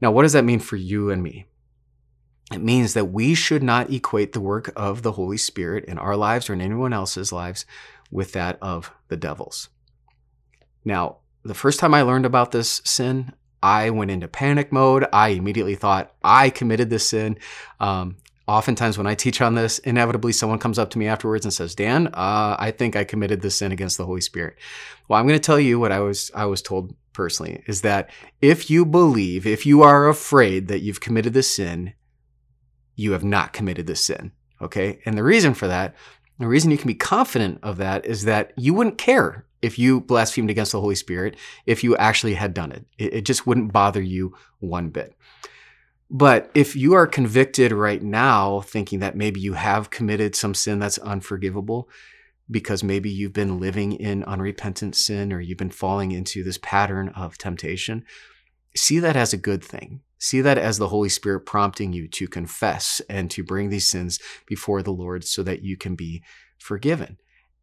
Now, 0.00 0.12
what 0.12 0.22
does 0.22 0.34
that 0.34 0.44
mean 0.44 0.60
for 0.60 0.76
you 0.76 1.10
and 1.10 1.22
me? 1.22 1.46
It 2.52 2.60
means 2.60 2.94
that 2.94 3.06
we 3.06 3.34
should 3.34 3.62
not 3.62 3.90
equate 3.90 4.32
the 4.32 4.40
work 4.40 4.70
of 4.76 5.02
the 5.02 5.12
Holy 5.12 5.38
Spirit 5.38 5.86
in 5.86 5.98
our 5.98 6.16
lives 6.16 6.48
or 6.48 6.52
in 6.52 6.60
anyone 6.60 6.92
else's 6.92 7.32
lives 7.32 7.64
with 8.10 8.32
that 8.32 8.58
of 8.60 8.92
the 9.08 9.16
devil's. 9.16 9.70
Now, 10.84 11.18
the 11.44 11.54
first 11.54 11.78
time 11.78 11.94
I 11.94 12.02
learned 12.02 12.26
about 12.26 12.50
this 12.52 12.80
sin, 12.84 13.32
I 13.62 13.90
went 13.90 14.10
into 14.10 14.28
panic 14.28 14.72
mode. 14.72 15.06
I 15.12 15.28
immediately 15.28 15.74
thought 15.74 16.12
I 16.22 16.50
committed 16.50 16.90
this 16.90 17.08
sin. 17.08 17.38
Um, 17.80 18.16
oftentimes, 18.46 18.98
when 18.98 19.06
I 19.06 19.14
teach 19.14 19.40
on 19.40 19.54
this, 19.54 19.78
inevitably 19.78 20.32
someone 20.32 20.58
comes 20.58 20.78
up 20.78 20.90
to 20.90 20.98
me 20.98 21.06
afterwards 21.06 21.46
and 21.46 21.52
says, 21.52 21.74
"Dan, 21.74 22.08
uh, 22.08 22.56
I 22.58 22.70
think 22.70 22.96
I 22.96 23.04
committed 23.04 23.40
this 23.40 23.56
sin 23.56 23.72
against 23.72 23.96
the 23.96 24.04
Holy 24.06 24.20
Spirit." 24.20 24.56
Well, 25.08 25.18
I'm 25.18 25.26
going 25.26 25.38
to 25.38 25.46
tell 25.46 25.60
you 25.60 25.80
what 25.80 25.92
I 25.92 26.00
was 26.00 26.30
I 26.34 26.44
was 26.44 26.60
told 26.60 26.94
personally 27.14 27.62
is 27.66 27.80
that 27.82 28.10
if 28.42 28.68
you 28.68 28.84
believe, 28.84 29.46
if 29.46 29.64
you 29.64 29.82
are 29.82 30.08
afraid 30.08 30.68
that 30.68 30.80
you've 30.80 31.00
committed 31.00 31.32
this 31.32 31.50
sin, 31.50 31.94
you 32.96 33.12
have 33.12 33.24
not 33.24 33.52
committed 33.52 33.86
this 33.86 34.04
sin. 34.04 34.32
Okay, 34.60 35.00
and 35.06 35.16
the 35.16 35.24
reason 35.24 35.54
for 35.54 35.68
that, 35.68 35.94
the 36.38 36.46
reason 36.46 36.70
you 36.70 36.78
can 36.78 36.88
be 36.88 36.94
confident 36.94 37.60
of 37.62 37.78
that 37.78 38.04
is 38.04 38.24
that 38.24 38.52
you 38.56 38.74
wouldn't 38.74 38.98
care 38.98 39.46
if 39.64 39.78
you 39.78 40.02
blasphemed 40.02 40.50
against 40.50 40.72
the 40.72 40.80
Holy 40.80 40.94
Spirit 40.94 41.36
if 41.64 41.82
you 41.82 41.96
actually 41.96 42.34
had 42.34 42.52
done 42.52 42.70
it. 42.70 42.84
It, 42.98 43.22
just 43.22 43.46
wouldn't 43.46 43.72
bother 43.72 44.02
you 44.02 44.36
one 44.58 44.90
bit. 44.90 45.14
But 46.10 46.50
if 46.54 46.76
you 46.76 46.92
are 46.92 47.06
convicted 47.06 47.72
right 47.72 48.02
now, 48.02 48.60
thinking 48.60 48.98
that 48.98 49.16
maybe 49.16 49.40
you 49.40 49.54
have 49.54 49.88
committed 49.88 50.36
some 50.36 50.54
sin 50.54 50.80
that's 50.80 50.98
unforgivable, 50.98 51.88
because 52.50 52.84
maybe 52.84 53.08
you've 53.08 53.32
been 53.32 53.58
living 53.58 53.92
in 53.92 54.22
unrepentant 54.24 54.94
sin 54.94 55.32
or 55.32 55.40
you've 55.40 55.56
been 55.56 55.70
falling 55.70 56.12
into 56.12 56.44
this 56.44 56.58
pattern 56.58 57.08
of 57.16 57.38
temptation, 57.38 58.04
see 58.76 58.98
that 58.98 59.16
as 59.16 59.32
a 59.32 59.38
good 59.38 59.64
thing. 59.64 60.02
See 60.18 60.42
that 60.42 60.58
as 60.58 60.76
the 60.76 60.88
Holy 60.88 61.08
Spirit 61.08 61.40
prompting 61.40 61.94
you 61.94 62.06
to 62.08 62.28
confess 62.28 63.00
and 63.08 63.30
to 63.30 63.42
bring 63.42 63.70
these 63.70 63.88
sins 63.88 64.18
before 64.46 64.82
the 64.82 64.92
Lord 64.92 65.24
so 65.24 65.42
that 65.42 65.62
you 65.62 65.78
can 65.78 65.94
be 65.96 66.22
forgiven. 66.58 67.16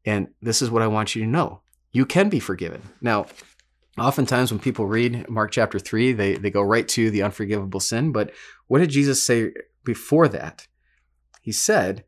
And 0.03 0.29
this 0.41 0.63
is 0.63 0.72
what 0.72 0.81
I 0.81 0.88
want 0.88 1.15
you 1.15 1.22
to 1.22 1.29
know 1.29 1.62
you 1.91 2.05
can 2.05 2.29
be 2.29 2.39
forgiven. 2.39 2.81
Now, 3.01 3.25
oftentimes 3.98 4.51
when 4.51 4.60
people 4.60 4.86
read 4.86 5.29
Mark 5.29 5.51
chapter 5.51 5.79
3, 5.79 6.13
they, 6.13 6.36
they 6.36 6.50
go 6.50 6.62
right 6.62 6.88
to 6.89 7.12
the 7.12 7.24
unforgivable 7.24 7.79
sin. 7.79 8.12
But 8.12 8.31
what 8.67 8.79
did 8.79 8.89
Jesus 8.89 9.24
say 9.24 9.51
before 9.83 10.27
that? 10.29 10.67
He 11.41 11.51
said, 11.51 12.05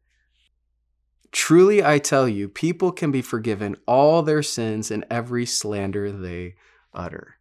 Truly 1.32 1.84
I 1.84 1.98
tell 1.98 2.30
you, 2.30 2.48
people 2.48 2.92
can 2.92 3.12
be 3.12 3.24
forgiven 3.24 3.76
all 3.88 4.22
their 4.22 4.44
sins 4.44 4.92
and 4.92 5.04
every 5.10 5.48
slander 5.48 6.12
they 6.12 6.56
utter. 6.94 7.38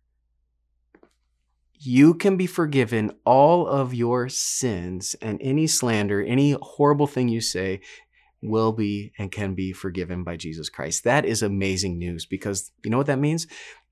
You 1.79 2.15
can 2.15 2.37
be 2.37 2.47
forgiven 2.47 3.13
all 3.27 3.67
of 3.67 3.93
your 3.93 4.29
sins 4.31 5.15
and 5.21 5.39
any 5.43 5.67
slander, 5.67 6.23
any 6.23 6.57
horrible 6.63 7.07
thing 7.07 7.29
you 7.29 7.41
say, 7.41 7.81
will 8.43 8.73
be 8.73 9.13
and 9.19 9.31
can 9.31 9.55
be 9.55 9.73
forgiven 9.73 10.25
by 10.25 10.37
Jesus 10.37 10.69
Christ. 10.69 11.05
That 11.05 11.25
is 11.25 11.43
amazing 11.43 11.99
news 11.99 12.27
because 12.27 12.73
you 12.85 12.91
know 12.91 12.99
what 12.99 13.07
that 13.07 13.19
means? 13.19 13.47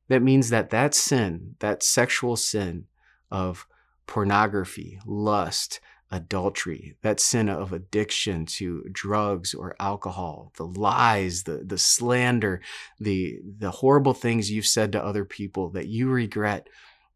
That 0.08 0.22
means 0.22 0.50
that 0.50 0.70
that 0.70 0.94
sin, 0.94 1.54
that 1.60 1.82
sexual 1.82 2.36
sin 2.36 2.86
of 3.30 3.66
pornography, 4.06 4.98
lust, 5.06 5.80
adultery, 6.10 6.96
that 7.02 7.20
sin 7.20 7.48
of 7.48 7.72
addiction 7.72 8.44
to 8.44 8.82
drugs 8.90 9.54
or 9.54 9.76
alcohol, 9.78 10.52
the 10.56 10.66
lies, 10.66 11.44
the, 11.44 11.62
the 11.64 11.78
slander, 11.78 12.60
the, 12.98 13.38
the 13.58 13.70
horrible 13.70 14.14
things 14.14 14.50
you've 14.50 14.66
said 14.66 14.90
to 14.90 15.04
other 15.04 15.24
people 15.24 15.70
that 15.70 15.86
you 15.86 16.10
regret 16.10 16.68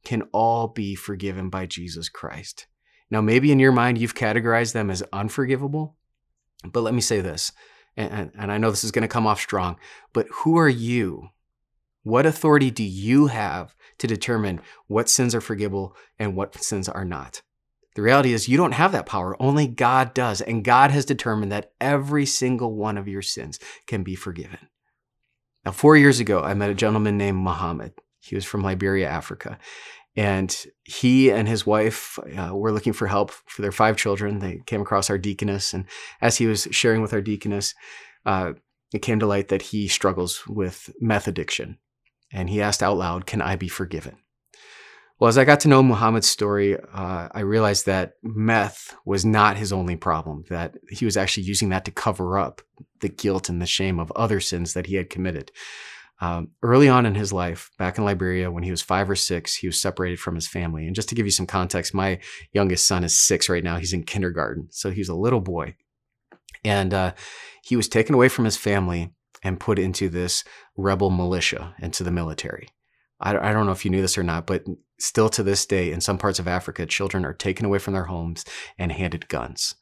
can 0.04 0.22
all 0.32 0.68
be 0.68 0.94
forgiven 0.94 1.50
by 1.50 1.66
Jesus 1.66 2.08
Christ. 2.08 2.66
Now, 3.10 3.20
maybe 3.20 3.50
in 3.50 3.58
your 3.58 3.72
mind, 3.72 3.98
you've 3.98 4.14
categorized 4.14 4.72
them 4.72 4.90
as 4.90 5.02
unforgivable. 5.12 5.96
But 6.72 6.80
let 6.82 6.94
me 6.94 7.00
say 7.00 7.20
this, 7.20 7.52
and, 7.96 8.30
and 8.36 8.50
I 8.50 8.58
know 8.58 8.70
this 8.70 8.84
is 8.84 8.90
going 8.90 9.02
to 9.02 9.08
come 9.08 9.26
off 9.26 9.40
strong, 9.40 9.76
but 10.12 10.26
who 10.30 10.58
are 10.58 10.68
you? 10.68 11.28
What 12.02 12.26
authority 12.26 12.70
do 12.70 12.82
you 12.82 13.28
have 13.28 13.74
to 13.98 14.06
determine 14.06 14.60
what 14.88 15.08
sins 15.08 15.34
are 15.34 15.40
forgivable 15.40 15.96
and 16.18 16.36
what 16.36 16.54
sins 16.62 16.88
are 16.88 17.04
not? 17.04 17.42
The 17.94 18.02
reality 18.02 18.32
is, 18.32 18.48
you 18.48 18.56
don't 18.56 18.72
have 18.72 18.92
that 18.92 19.06
power. 19.06 19.40
Only 19.40 19.68
God 19.68 20.14
does. 20.14 20.40
And 20.40 20.64
God 20.64 20.90
has 20.90 21.04
determined 21.04 21.52
that 21.52 21.72
every 21.80 22.26
single 22.26 22.74
one 22.74 22.98
of 22.98 23.06
your 23.06 23.22
sins 23.22 23.60
can 23.86 24.02
be 24.02 24.16
forgiven. 24.16 24.58
Now, 25.64 25.70
four 25.70 25.96
years 25.96 26.20
ago, 26.20 26.42
I 26.42 26.54
met 26.54 26.70
a 26.70 26.74
gentleman 26.74 27.16
named 27.16 27.38
Muhammad. 27.38 27.92
He 28.20 28.34
was 28.34 28.44
from 28.44 28.62
Liberia, 28.62 29.08
Africa. 29.08 29.58
And 30.16 30.56
he 30.84 31.30
and 31.30 31.48
his 31.48 31.66
wife 31.66 32.18
uh, 32.38 32.54
were 32.54 32.72
looking 32.72 32.92
for 32.92 33.06
help 33.06 33.32
for 33.32 33.62
their 33.62 33.72
five 33.72 33.96
children. 33.96 34.38
They 34.38 34.60
came 34.66 34.80
across 34.80 35.10
our 35.10 35.18
deaconess. 35.18 35.74
And 35.74 35.86
as 36.20 36.36
he 36.36 36.46
was 36.46 36.68
sharing 36.70 37.02
with 37.02 37.12
our 37.12 37.20
deaconess, 37.20 37.74
uh, 38.24 38.52
it 38.92 39.02
came 39.02 39.18
to 39.18 39.26
light 39.26 39.48
that 39.48 39.62
he 39.62 39.88
struggles 39.88 40.46
with 40.46 40.90
meth 41.00 41.26
addiction. 41.26 41.78
And 42.32 42.48
he 42.48 42.62
asked 42.62 42.82
out 42.82 42.96
loud, 42.96 43.26
Can 43.26 43.42
I 43.42 43.56
be 43.56 43.68
forgiven? 43.68 44.18
Well, 45.18 45.28
as 45.28 45.38
I 45.38 45.44
got 45.44 45.60
to 45.60 45.68
know 45.68 45.82
Muhammad's 45.82 46.28
story, 46.28 46.76
uh, 46.76 47.28
I 47.32 47.40
realized 47.40 47.86
that 47.86 48.14
meth 48.22 48.96
was 49.04 49.24
not 49.24 49.56
his 49.56 49.72
only 49.72 49.94
problem, 49.94 50.44
that 50.50 50.76
he 50.90 51.04
was 51.04 51.16
actually 51.16 51.44
using 51.44 51.68
that 51.68 51.84
to 51.84 51.92
cover 51.92 52.36
up 52.36 52.62
the 53.00 53.08
guilt 53.08 53.48
and 53.48 53.62
the 53.62 53.66
shame 53.66 54.00
of 54.00 54.10
other 54.12 54.40
sins 54.40 54.74
that 54.74 54.86
he 54.86 54.96
had 54.96 55.10
committed. 55.10 55.52
Um, 56.24 56.52
early 56.62 56.88
on 56.88 57.04
in 57.04 57.14
his 57.14 57.34
life, 57.34 57.70
back 57.76 57.98
in 57.98 58.04
Liberia, 58.04 58.50
when 58.50 58.62
he 58.62 58.70
was 58.70 58.80
five 58.80 59.10
or 59.10 59.14
six, 59.14 59.54
he 59.54 59.66
was 59.66 59.78
separated 59.78 60.18
from 60.18 60.36
his 60.36 60.48
family. 60.48 60.86
And 60.86 60.96
just 60.96 61.10
to 61.10 61.14
give 61.14 61.26
you 61.26 61.30
some 61.30 61.46
context, 61.46 61.92
my 61.92 62.18
youngest 62.50 62.86
son 62.86 63.04
is 63.04 63.14
six 63.14 63.50
right 63.50 63.62
now. 63.62 63.76
He's 63.76 63.92
in 63.92 64.04
kindergarten. 64.04 64.68
So 64.70 64.90
he's 64.90 65.10
a 65.10 65.14
little 65.14 65.42
boy. 65.42 65.76
And 66.64 66.94
uh, 66.94 67.12
he 67.62 67.76
was 67.76 67.88
taken 67.88 68.14
away 68.14 68.30
from 68.30 68.46
his 68.46 68.56
family 68.56 69.12
and 69.42 69.60
put 69.60 69.78
into 69.78 70.08
this 70.08 70.44
rebel 70.78 71.10
militia, 71.10 71.74
into 71.78 72.02
the 72.02 72.10
military. 72.10 72.68
I, 73.20 73.36
I 73.36 73.52
don't 73.52 73.66
know 73.66 73.72
if 73.72 73.84
you 73.84 73.90
knew 73.90 74.00
this 74.00 74.16
or 74.16 74.22
not, 74.22 74.46
but 74.46 74.64
still 74.98 75.28
to 75.28 75.42
this 75.42 75.66
day, 75.66 75.92
in 75.92 76.00
some 76.00 76.16
parts 76.16 76.38
of 76.38 76.48
Africa, 76.48 76.86
children 76.86 77.26
are 77.26 77.34
taken 77.34 77.66
away 77.66 77.78
from 77.78 77.92
their 77.92 78.04
homes 78.04 78.46
and 78.78 78.92
handed 78.92 79.28
guns. 79.28 79.74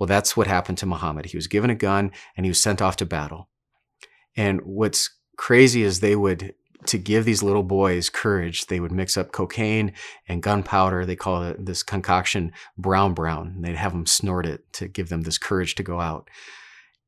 Well, 0.00 0.06
that's 0.06 0.38
what 0.38 0.46
happened 0.46 0.78
to 0.78 0.86
Muhammad. 0.86 1.26
He 1.26 1.36
was 1.36 1.48
given 1.48 1.68
a 1.68 1.74
gun 1.74 2.12
and 2.34 2.46
he 2.46 2.50
was 2.50 2.62
sent 2.62 2.80
off 2.80 2.96
to 2.96 3.04
battle. 3.04 3.50
And 4.34 4.62
what's 4.62 5.10
crazy 5.36 5.84
as 5.84 6.00
they 6.00 6.16
would 6.16 6.54
to 6.86 6.98
give 6.98 7.24
these 7.24 7.42
little 7.42 7.62
boys 7.62 8.10
courage, 8.10 8.66
they 8.66 8.80
would 8.80 8.92
mix 8.92 9.16
up 9.16 9.32
cocaine 9.32 9.92
and 10.28 10.42
gunpowder. 10.42 11.06
They 11.06 11.16
call 11.16 11.42
it 11.44 11.64
this 11.64 11.82
concoction 11.82 12.52
brown 12.76 13.14
brown. 13.14 13.52
And 13.56 13.64
They'd 13.64 13.76
have 13.76 13.92
them 13.92 14.06
snort 14.06 14.46
it 14.46 14.72
to 14.74 14.88
give 14.88 15.08
them 15.08 15.22
this 15.22 15.38
courage 15.38 15.74
to 15.76 15.82
go 15.82 16.00
out. 16.00 16.28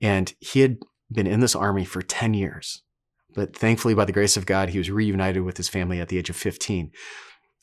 And 0.00 0.32
he 0.40 0.60
had 0.60 0.78
been 1.10 1.26
in 1.26 1.40
this 1.40 1.56
army 1.56 1.84
for 1.84 2.02
10 2.02 2.34
years. 2.34 2.82
But 3.34 3.56
thankfully, 3.56 3.94
by 3.94 4.04
the 4.04 4.12
grace 4.12 4.36
of 4.36 4.46
God, 4.46 4.68
he 4.68 4.78
was 4.78 4.90
reunited 4.90 5.42
with 5.42 5.56
his 5.56 5.68
family 5.68 6.00
at 6.00 6.08
the 6.08 6.18
age 6.18 6.30
of 6.30 6.36
15. 6.36 6.92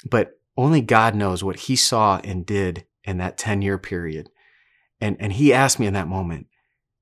But 0.10 0.34
only 0.58 0.82
God 0.82 1.16
knows 1.16 1.44
what 1.44 1.62
he 1.62 1.76
saw 1.76 2.20
and 2.24 2.46
did 2.46 2.86
in 3.04 3.18
that 3.18 3.38
10 3.38 3.62
year 3.62 3.78
period. 3.78 4.30
And, 5.00 5.16
and 5.20 5.34
he 5.34 5.54
asked 5.54 5.80
me 5.80 5.88
in 5.88 5.94
that 5.94 6.08
moment, 6.08 6.48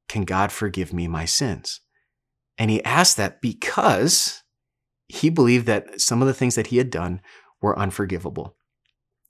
Can 0.08 0.24
God 0.24 0.52
forgive 0.52 0.94
me 0.94 1.08
my 1.08 1.26
sins? 1.26 1.82
And 2.60 2.70
he 2.70 2.84
asked 2.84 3.18
that 3.18 3.42
because 3.42 4.44
he 5.08 5.30
believed 5.30 5.66
that 5.66 6.00
some 6.00 6.22
of 6.22 6.28
the 6.28 6.34
things 6.34 6.56
that 6.56 6.68
he 6.68 6.78
had 6.78 6.92
done 6.92 7.22
were 7.62 7.78
unforgivable. 7.80 8.56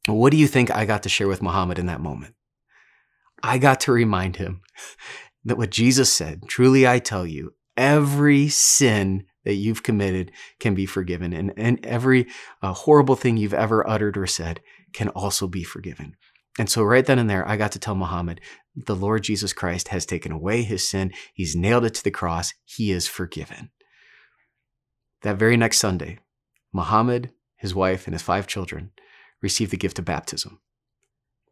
What 0.08 0.32
do 0.32 0.38
you 0.38 0.48
think 0.48 0.72
I 0.72 0.86
got 0.86 1.04
to 1.04 1.10
share 1.10 1.28
with 1.28 1.44
Muhammad 1.44 1.78
in 1.78 1.86
that 1.86 2.02
moment? 2.02 2.34
I 3.44 3.60
got 3.60 3.80
to 3.82 3.92
remind 3.92 4.36
him 4.36 4.62
that 5.46 5.58
what 5.58 5.70
Jesus 5.70 6.12
said, 6.12 6.44
truly 6.48 6.88
I 6.88 7.00
tell 7.00 7.26
you, 7.26 7.54
every 7.78 8.50
sin 8.50 9.26
that 9.46 9.54
you've 9.54 9.84
committed 9.84 10.32
can 10.60 10.76
be 10.76 10.86
forgiven, 10.86 11.32
and, 11.32 11.54
and 11.56 11.84
every 11.86 12.28
uh, 12.62 12.74
horrible 12.74 13.16
thing 13.16 13.38
you've 13.38 13.54
ever 13.54 13.88
uttered 13.88 14.18
or 14.18 14.28
said 14.28 14.60
can 14.92 15.10
also 15.10 15.48
be 15.48 15.64
forgiven. 15.64 16.16
And 16.58 16.70
so, 16.70 16.84
right 16.84 17.06
then 17.06 17.20
and 17.20 17.30
there, 17.30 17.48
I 17.48 17.56
got 17.56 17.72
to 17.74 17.80
tell 17.80 17.96
Muhammad 17.96 18.42
the 18.86 18.96
Lord 18.96 19.24
Jesus 19.24 19.54
Christ 19.54 19.90
has 19.90 20.06
taken 20.06 20.32
away 20.32 20.64
his 20.64 20.90
sin. 20.90 21.12
He's 21.34 21.56
nailed 21.56 21.86
it 21.86 21.94
to 21.96 22.04
the 22.04 22.12
cross. 22.12 22.54
He 22.66 22.92
is 22.92 23.08
forgiven. 23.08 23.72
That 25.22 25.38
very 25.38 25.58
next 25.58 25.80
Sunday, 25.80 26.20
Muhammad, 26.72 27.32
his 27.56 27.76
wife, 27.76 28.08
and 28.08 28.14
his 28.14 28.22
five 28.22 28.48
children 28.48 28.92
received 29.42 29.72
the 29.72 29.78
gift 29.78 30.00
of 30.00 30.06
baptism. 30.06 30.60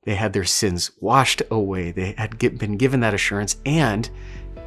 They 0.04 0.16
had 0.16 0.32
their 0.32 0.46
sins 0.46 0.92
washed 1.02 1.42
away. 1.52 1.92
They 1.92 2.14
had 2.18 2.38
been 2.40 2.78
given 2.78 3.02
that 3.02 3.14
assurance 3.14 3.58
and 3.66 4.10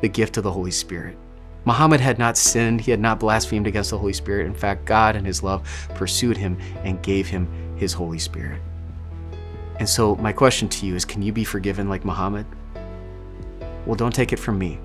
the 0.03 0.09
gift 0.09 0.37
of 0.37 0.45
the 0.45 0.53
Holy 0.53 0.71
Spirit. 0.71 1.17
Muhammad 1.65 2.01
had 2.01 2.19
not 2.19 2.37
sinned, 2.37 2.81
he 2.81 2.91
had 2.91 3.01
not 3.01 3.21
blasphemed 3.21 3.67
against 3.67 3.91
the 3.91 3.99
Holy 3.99 4.13
Spirit. 4.13 4.47
In 4.47 4.55
fact, 4.55 4.87
God 4.87 5.17
in 5.17 5.25
his 5.25 5.43
love 5.43 5.63
pursued 5.95 6.37
him 6.37 6.59
and 6.85 7.03
gave 7.03 7.27
him 7.27 7.49
his 7.77 7.93
Holy 7.93 8.19
Spirit. 8.19 8.61
And 9.81 9.89
so, 9.89 10.15
my 10.17 10.31
question 10.33 10.69
to 10.69 10.87
you 10.87 10.95
is 10.95 11.07
can 11.07 11.23
you 11.23 11.33
be 11.33 11.43
forgiven 11.43 11.89
like 11.89 12.05
Muhammad? 12.05 12.47
Well, 13.87 13.97
don't 13.97 14.15
take 14.15 14.33
it 14.33 14.39
from 14.39 14.59
me. 14.59 14.79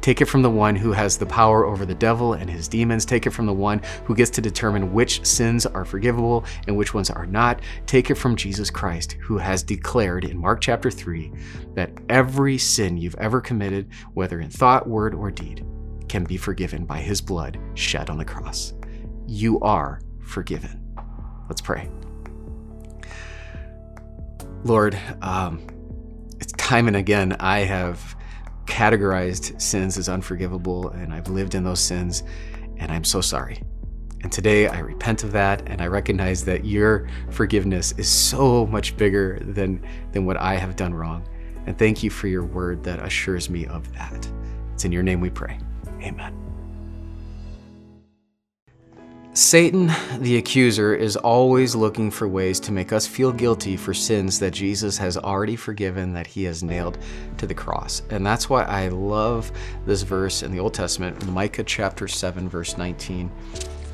Take 0.00 0.20
it 0.20 0.24
from 0.24 0.42
the 0.42 0.50
one 0.50 0.74
who 0.74 0.90
has 0.90 1.16
the 1.16 1.26
power 1.26 1.64
over 1.64 1.86
the 1.86 1.94
devil 1.94 2.32
and 2.32 2.50
his 2.50 2.66
demons. 2.66 3.04
Take 3.04 3.28
it 3.28 3.30
from 3.30 3.46
the 3.46 3.52
one 3.52 3.80
who 4.04 4.16
gets 4.16 4.32
to 4.32 4.40
determine 4.40 4.92
which 4.92 5.24
sins 5.24 5.64
are 5.66 5.84
forgivable 5.84 6.44
and 6.66 6.76
which 6.76 6.92
ones 6.92 7.10
are 7.10 7.26
not. 7.26 7.60
Take 7.86 8.10
it 8.10 8.16
from 8.16 8.34
Jesus 8.34 8.70
Christ, 8.70 9.12
who 9.20 9.38
has 9.38 9.62
declared 9.62 10.24
in 10.24 10.36
Mark 10.36 10.60
chapter 10.60 10.90
3 10.90 11.32
that 11.74 11.92
every 12.08 12.58
sin 12.58 12.96
you've 12.96 13.14
ever 13.14 13.40
committed, 13.40 13.88
whether 14.14 14.40
in 14.40 14.50
thought, 14.50 14.88
word, 14.88 15.14
or 15.14 15.30
deed, 15.30 15.64
can 16.08 16.24
be 16.24 16.36
forgiven 16.36 16.84
by 16.84 16.98
his 16.98 17.20
blood 17.20 17.56
shed 17.74 18.10
on 18.10 18.18
the 18.18 18.24
cross. 18.24 18.74
You 19.28 19.60
are 19.60 20.00
forgiven. 20.18 20.82
Let's 21.48 21.60
pray. 21.60 21.88
Lord, 24.64 24.98
um, 25.22 25.66
it's 26.40 26.52
time 26.52 26.86
and 26.86 26.96
again 26.96 27.36
I 27.40 27.60
have 27.60 28.16
categorized 28.66 29.60
sins 29.60 29.98
as 29.98 30.08
unforgivable 30.08 30.88
and 30.90 31.12
I've 31.12 31.28
lived 31.28 31.54
in 31.54 31.64
those 31.64 31.80
sins, 31.80 32.22
and 32.78 32.90
I'm 32.92 33.04
so 33.04 33.20
sorry. 33.20 33.62
And 34.22 34.30
today 34.30 34.68
I 34.68 34.78
repent 34.78 35.24
of 35.24 35.32
that 35.32 35.62
and 35.66 35.80
I 35.80 35.88
recognize 35.88 36.44
that 36.44 36.64
your 36.64 37.08
forgiveness 37.30 37.92
is 37.98 38.08
so 38.08 38.66
much 38.66 38.96
bigger 38.96 39.40
than, 39.40 39.84
than 40.12 40.26
what 40.26 40.36
I 40.36 40.54
have 40.54 40.76
done 40.76 40.94
wrong. 40.94 41.28
And 41.66 41.76
thank 41.76 42.02
you 42.02 42.10
for 42.10 42.28
your 42.28 42.44
word 42.44 42.84
that 42.84 43.00
assures 43.00 43.50
me 43.50 43.66
of 43.66 43.92
that. 43.94 44.28
It's 44.74 44.84
in 44.84 44.92
your 44.92 45.02
name 45.02 45.20
we 45.20 45.30
pray. 45.30 45.58
Amen. 46.02 46.41
Satan, 49.34 49.90
the 50.18 50.36
accuser, 50.36 50.94
is 50.94 51.16
always 51.16 51.74
looking 51.74 52.10
for 52.10 52.28
ways 52.28 52.60
to 52.60 52.70
make 52.70 52.92
us 52.92 53.06
feel 53.06 53.32
guilty 53.32 53.78
for 53.78 53.94
sins 53.94 54.38
that 54.40 54.50
Jesus 54.50 54.98
has 54.98 55.16
already 55.16 55.56
forgiven, 55.56 56.12
that 56.12 56.26
he 56.26 56.44
has 56.44 56.62
nailed 56.62 56.98
to 57.38 57.46
the 57.46 57.54
cross. 57.54 58.02
And 58.10 58.26
that's 58.26 58.50
why 58.50 58.64
I 58.64 58.88
love 58.88 59.50
this 59.86 60.02
verse 60.02 60.42
in 60.42 60.52
the 60.52 60.60
Old 60.60 60.74
Testament, 60.74 61.26
Micah 61.28 61.64
chapter 61.64 62.06
7, 62.06 62.46
verse 62.46 62.76
19. 62.76 63.32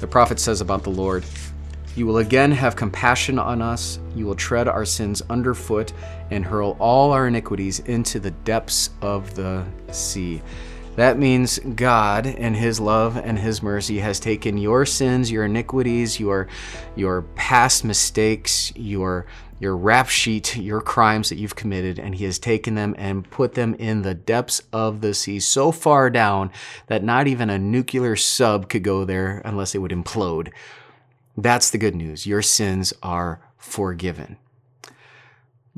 The 0.00 0.08
prophet 0.08 0.40
says 0.40 0.60
about 0.60 0.82
the 0.82 0.90
Lord, 0.90 1.24
You 1.94 2.06
will 2.06 2.18
again 2.18 2.50
have 2.50 2.74
compassion 2.74 3.38
on 3.38 3.62
us, 3.62 4.00
you 4.16 4.26
will 4.26 4.34
tread 4.34 4.66
our 4.66 4.84
sins 4.84 5.22
underfoot, 5.30 5.92
and 6.32 6.44
hurl 6.44 6.76
all 6.80 7.12
our 7.12 7.28
iniquities 7.28 7.78
into 7.78 8.18
the 8.18 8.32
depths 8.32 8.90
of 9.02 9.36
the 9.36 9.64
sea. 9.92 10.42
That 10.98 11.16
means 11.16 11.60
God, 11.60 12.26
in 12.26 12.54
His 12.54 12.80
love 12.80 13.16
and 13.16 13.38
His 13.38 13.62
mercy, 13.62 14.00
has 14.00 14.18
taken 14.18 14.58
your 14.58 14.84
sins, 14.84 15.30
your 15.30 15.44
iniquities, 15.44 16.18
your, 16.18 16.48
your 16.96 17.22
past 17.36 17.84
mistakes, 17.84 18.72
your, 18.74 19.24
your 19.60 19.76
rap 19.76 20.08
sheet, 20.08 20.56
your 20.56 20.80
crimes 20.80 21.28
that 21.28 21.38
you've 21.38 21.54
committed, 21.54 22.00
and 22.00 22.16
He 22.16 22.24
has 22.24 22.40
taken 22.40 22.74
them 22.74 22.96
and 22.98 23.30
put 23.30 23.54
them 23.54 23.74
in 23.74 24.02
the 24.02 24.12
depths 24.12 24.60
of 24.72 25.00
the 25.00 25.14
sea, 25.14 25.38
so 25.38 25.70
far 25.70 26.10
down 26.10 26.50
that 26.88 27.04
not 27.04 27.28
even 27.28 27.48
a 27.48 27.60
nuclear 27.60 28.16
sub 28.16 28.68
could 28.68 28.82
go 28.82 29.04
there 29.04 29.40
unless 29.44 29.76
it 29.76 29.78
would 29.78 29.92
implode. 29.92 30.50
That's 31.36 31.70
the 31.70 31.78
good 31.78 31.94
news. 31.94 32.26
Your 32.26 32.42
sins 32.42 32.92
are 33.04 33.40
forgiven. 33.56 34.36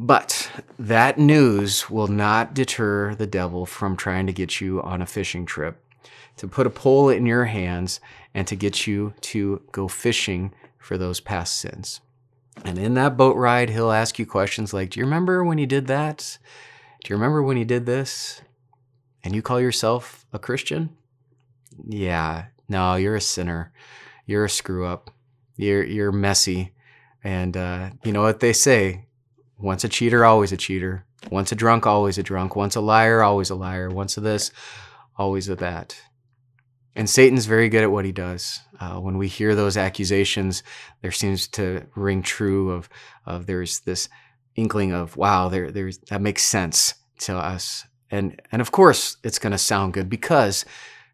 But 0.03 0.51
that 0.79 1.19
news 1.19 1.91
will 1.91 2.09
not 2.09 2.55
deter 2.55 3.15
the 3.15 3.27
devil 3.27 3.67
from 3.67 3.97
trying 3.97 4.27
to 4.29 4.33
get 4.33 4.59
you 4.59 4.81
on 4.81 5.03
a 5.03 5.07
fishing 5.07 5.45
trip, 5.45 5.85
to 6.39 6.49
put 6.49 6.67
a 6.67 6.71
pole 6.71 7.11
in 7.11 7.27
your 7.27 7.45
hands, 7.45 8.01
and 8.33 8.47
to 8.47 8.57
get 8.57 8.87
you 8.87 9.13
to 9.21 9.61
go 9.73 9.89
fishing 9.89 10.55
for 10.79 10.97
those 10.97 11.21
past 11.21 11.57
sins. 11.57 12.01
And 12.65 12.79
in 12.79 12.95
that 12.95 13.19
boat 13.19 13.37
ride, 13.37 13.69
he'll 13.69 13.93
ask 13.93 14.19
you 14.19 14.25
questions 14.25 14.73
like 14.73 14.89
Do 14.89 15.01
you 15.01 15.05
remember 15.05 15.45
when 15.45 15.59
you 15.59 15.67
did 15.67 15.87
that? 15.89 16.39
Do 17.05 17.13
you 17.13 17.17
remember 17.17 17.43
when 17.43 17.59
you 17.59 17.67
did 17.67 17.85
this? 17.85 18.41
And 19.23 19.35
you 19.35 19.43
call 19.43 19.61
yourself 19.61 20.25
a 20.33 20.39
Christian? 20.39 20.97
Yeah, 21.87 22.47
no, 22.71 22.95
you're 22.95 23.17
a 23.17 23.21
sinner. 23.21 23.71
You're 24.25 24.47
a 24.47 24.51
screw 24.51 24.87
up. 24.87 25.11
You're, 25.57 25.85
you're 25.85 26.11
messy. 26.11 26.73
And 27.23 27.55
uh, 27.55 27.91
you 28.03 28.13
know 28.13 28.23
what 28.23 28.41
they 28.41 28.55
say 28.55 29.05
once 29.61 29.85
a 29.85 29.89
cheater, 29.89 30.25
always 30.25 30.53
a 30.53 30.57
cheater. 30.57 31.05
Once 31.31 31.53
a 31.53 31.55
drunk, 31.55 31.87
always 31.87 32.19
a 32.19 32.23
drunk. 32.23 32.57
Once 32.57 32.77
a 32.77 32.81
liar, 32.81 33.23
always 33.23 33.51
a 33.51 33.55
liar. 33.55 33.91
Once 33.91 34.17
a 34.17 34.21
this, 34.21 34.51
always 35.17 35.49
a 35.49 35.57
that. 35.57 36.01
And 36.97 37.09
Satan's 37.09 37.47
very 37.47 37.69
good 37.69 37.83
at 37.83 37.93
what 37.93 38.05
he 38.05 38.13
does. 38.13 38.61
Uh, 38.81 38.99
when 38.99 39.19
we 39.19 39.29
hear 39.29 39.55
those 39.55 39.77
accusations, 39.77 40.63
there 41.03 41.13
seems 41.13 41.47
to 41.49 41.87
ring 41.95 42.23
true 42.23 42.71
of, 42.71 42.89
of 43.27 43.47
there's 43.47 43.81
this 43.81 44.09
inkling 44.57 44.93
of, 44.93 45.17
wow, 45.17 45.49
there, 45.49 45.71
there's, 45.71 45.99
that 46.11 46.21
makes 46.21 46.43
sense 46.43 46.95
to 47.21 47.37
us. 47.37 47.87
And, 48.11 48.41
and 48.51 48.61
of 48.61 48.73
course, 48.73 49.19
it's 49.23 49.39
going 49.39 49.53
to 49.53 49.59
sound 49.59 49.93
good 49.93 50.09
because 50.09 50.65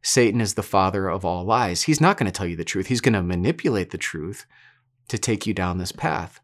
Satan 0.02 0.40
is 0.40 0.54
the 0.54 0.62
father 0.62 1.08
of 1.08 1.24
all 1.24 1.44
lies. 1.44 1.82
He's 1.82 2.00
not 2.00 2.16
going 2.16 2.30
to 2.30 2.36
tell 2.36 2.46
you 2.46 2.56
the 2.56 2.64
truth. 2.64 2.86
He's 2.86 3.00
going 3.00 3.12
to 3.14 3.22
manipulate 3.22 3.90
the 3.90 3.98
truth 3.98 4.46
to 5.08 5.18
take 5.18 5.46
you 5.46 5.52
down 5.52 5.78
this 5.78 5.92
path. 5.92 6.40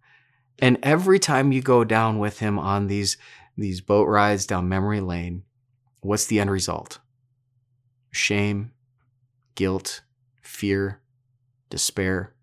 And 0.58 0.78
every 0.82 1.18
time 1.18 1.52
you 1.52 1.62
go 1.62 1.84
down 1.84 2.18
with 2.18 2.38
him 2.38 2.58
on 2.58 2.86
these, 2.86 3.16
these 3.56 3.80
boat 3.80 4.04
rides 4.04 4.46
down 4.46 4.68
memory 4.68 5.00
lane, 5.00 5.44
what's 6.00 6.26
the 6.26 6.40
end 6.40 6.50
result? 6.50 6.98
Shame, 8.10 8.72
guilt, 9.54 10.02
fear, 10.42 11.00
despair. 11.70 12.34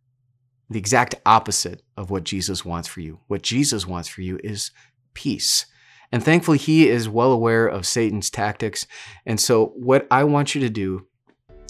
The 0.70 0.80
exact 0.80 1.16
opposite 1.26 1.84
of 1.98 2.10
what 2.10 2.24
Jesus 2.24 2.64
wants 2.64 2.88
for 2.88 3.02
you. 3.02 3.20
What 3.28 3.42
Jesus 3.42 3.88
wants 3.88 4.08
for 4.08 4.22
you 4.22 4.40
is 4.44 4.72
peace. 5.14 5.66
And 6.12 6.24
thankfully, 6.24 6.58
he 6.58 6.90
is 6.90 7.08
well 7.08 7.32
aware 7.32 7.68
of 7.68 7.86
Satan's 7.86 8.30
tactics. 8.30 8.88
And 9.26 9.40
so, 9.40 9.74
what 9.76 10.08
I 10.10 10.24
want 10.24 10.56
you 10.56 10.62
to 10.62 10.70
do 10.70 11.08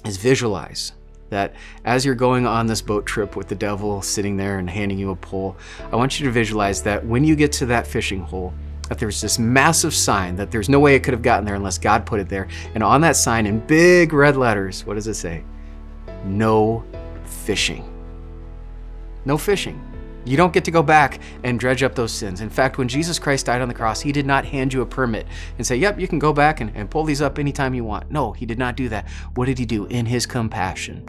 is 0.06 0.17
visualize 0.17 0.93
that 1.30 1.54
as 1.86 2.06
you're 2.06 2.15
going 2.15 2.46
on 2.46 2.68
this 2.68 2.82
boat 2.82 3.06
trip 3.06 3.36
with 3.36 3.48
the 3.48 3.56
devil 3.56 4.02
sitting 4.02 4.38
there 4.38 4.60
and 4.60 4.70
handing 4.70 4.98
you 4.98 5.12
a 5.12 5.15
pole, 5.15 5.56
I 5.92 5.96
want 5.96 6.20
you 6.20 6.26
to 6.26 6.32
visualize 6.32 6.84
that 6.84 7.06
when 7.06 7.24
you 7.24 7.36
get 7.36 7.52
to 7.54 7.65
that 7.68 7.88
fishing 7.88 8.22
hole, 8.22 8.54
that 8.89 8.98
there's 8.98 9.22
this 9.22 9.38
massive 9.39 9.94
sign 9.94 10.36
that 10.36 10.52
there's 10.52 10.68
no 10.68 10.80
way 10.80 10.96
it 10.96 11.04
could 11.04 11.13
have 11.13 11.22
gotten 11.22 11.46
there 11.46 11.56
unless 11.56 11.78
God 11.78 12.06
put 12.06 12.20
it 12.20 12.28
there. 12.28 12.48
And 12.74 12.84
on 12.84 13.02
that 13.02 13.15
sign 13.15 13.46
in 13.46 13.60
big 13.60 14.13
red 14.13 14.36
letters, 14.36 14.86
what 14.86 14.96
does 14.96 15.08
it 15.08 15.13
say? 15.13 15.44
No 16.26 16.84
fishing. 17.24 17.86
No 19.26 19.38
fishing. 19.38 19.86
You 20.26 20.38
don't 20.38 20.54
get 20.54 20.65
to 20.65 20.72
go 20.72 20.84
back 20.84 21.20
and 21.44 21.60
dredge 21.60 21.82
up 21.82 21.96
those 21.96 22.12
sins. 22.12 22.42
In 22.42 22.50
fact, 22.50 22.78
when 22.78 22.88
Jesus 22.88 23.18
Christ 23.20 23.46
died 23.46 23.62
on 23.62 23.68
the 23.68 23.74
cross, 23.74 24.02
he 24.02 24.12
did 24.12 24.26
not 24.26 24.46
hand 24.46 24.74
you 24.74 24.82
a 24.82 24.86
permit 24.86 25.26
and 25.58 25.65
say, 25.65 25.76
Yep, 25.78 26.00
you 26.00 26.08
can 26.08 26.20
go 26.20 26.34
back 26.34 26.62
and, 26.62 26.72
and 26.76 26.89
pull 26.89 27.04
these 27.04 27.22
up 27.22 27.39
anytime 27.39 27.74
you 27.74 27.84
want. 27.84 28.12
No, 28.12 28.32
he 28.34 28.46
did 28.46 28.60
not 28.60 28.76
do 28.76 28.89
that. 28.89 29.08
What 29.36 29.46
did 29.46 29.58
he 29.58 29.65
do? 29.65 29.86
In 29.86 30.06
his 30.06 30.26
compassion, 30.26 31.08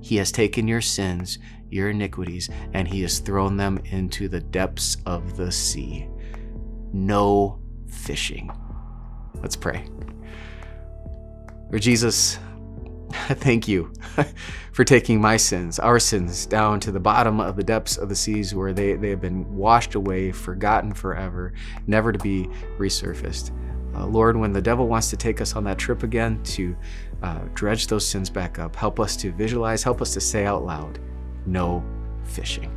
he 0.00 0.16
has 0.16 0.32
taken 0.32 0.66
your 0.66 0.80
sins, 0.80 1.38
your 1.70 1.90
iniquities, 1.90 2.50
and 2.72 2.88
He 2.88 3.02
has 3.02 3.18
thrown 3.18 3.56
them 3.56 3.78
into 3.86 4.28
the 4.28 4.40
depths 4.40 4.96
of 5.06 5.36
the 5.36 5.52
sea. 5.52 6.08
No 6.92 7.60
fishing. 7.88 8.50
Let's 9.36 9.56
pray. 9.56 9.84
Lord 11.70 11.82
Jesus, 11.82 12.38
thank 13.12 13.68
you 13.68 13.92
for 14.72 14.84
taking 14.84 15.20
my 15.20 15.36
sins, 15.36 15.78
our 15.78 15.98
sins, 15.98 16.46
down 16.46 16.80
to 16.80 16.92
the 16.92 17.00
bottom 17.00 17.40
of 17.40 17.56
the 17.56 17.62
depths 17.62 17.96
of 17.96 18.08
the 18.08 18.16
seas 18.16 18.54
where 18.54 18.72
they, 18.72 18.94
they 18.94 19.10
have 19.10 19.20
been 19.20 19.54
washed 19.54 19.94
away, 19.94 20.32
forgotten 20.32 20.92
forever, 20.92 21.52
never 21.86 22.12
to 22.12 22.18
be 22.18 22.48
resurfaced. 22.78 23.52
Uh, 23.94 24.06
Lord, 24.06 24.36
when 24.36 24.52
the 24.52 24.62
devil 24.62 24.88
wants 24.88 25.10
to 25.10 25.16
take 25.16 25.40
us 25.40 25.56
on 25.56 25.64
that 25.64 25.78
trip 25.78 26.02
again 26.02 26.42
to 26.44 26.76
uh, 27.22 27.40
dredge 27.54 27.86
those 27.86 28.06
sins 28.06 28.30
back 28.30 28.58
up, 28.58 28.74
help 28.76 29.00
us 29.00 29.16
to 29.16 29.32
visualize, 29.32 29.82
help 29.82 30.00
us 30.00 30.12
to 30.14 30.20
say 30.20 30.46
out 30.46 30.64
loud, 30.64 30.98
no 31.46 31.84
fishing. 32.24 32.70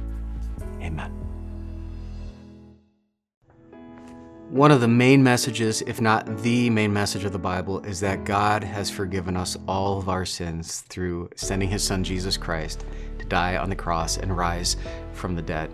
Amen. 0.82 1.12
One 4.50 4.72
of 4.72 4.82
the 4.82 4.88
main 4.88 5.24
messages, 5.24 5.82
if 5.88 6.00
not 6.00 6.38
the 6.44 6.70
main 6.70 6.94
message 6.94 7.24
of 7.24 7.32
the 7.32 7.40
Bible, 7.40 7.84
is 7.86 8.00
that 8.02 8.24
God 8.24 8.64
has 8.64 8.90
forgiven 8.90 9.36
us 9.36 9.58
all 9.68 9.98
of 9.98 10.10
our 10.10 10.26
sins 10.26 10.82
through 10.82 11.30
sending 11.36 11.70
his 11.70 11.84
son 11.84 12.04
Jesus 12.04 12.38
Christ 12.38 12.86
to 13.18 13.26
die 13.26 13.58
on 13.58 13.70
the 13.70 13.76
cross 13.76 14.18
and 14.18 14.38
rise 14.38 14.76
from 15.14 15.36
the 15.36 15.42
dead. 15.42 15.72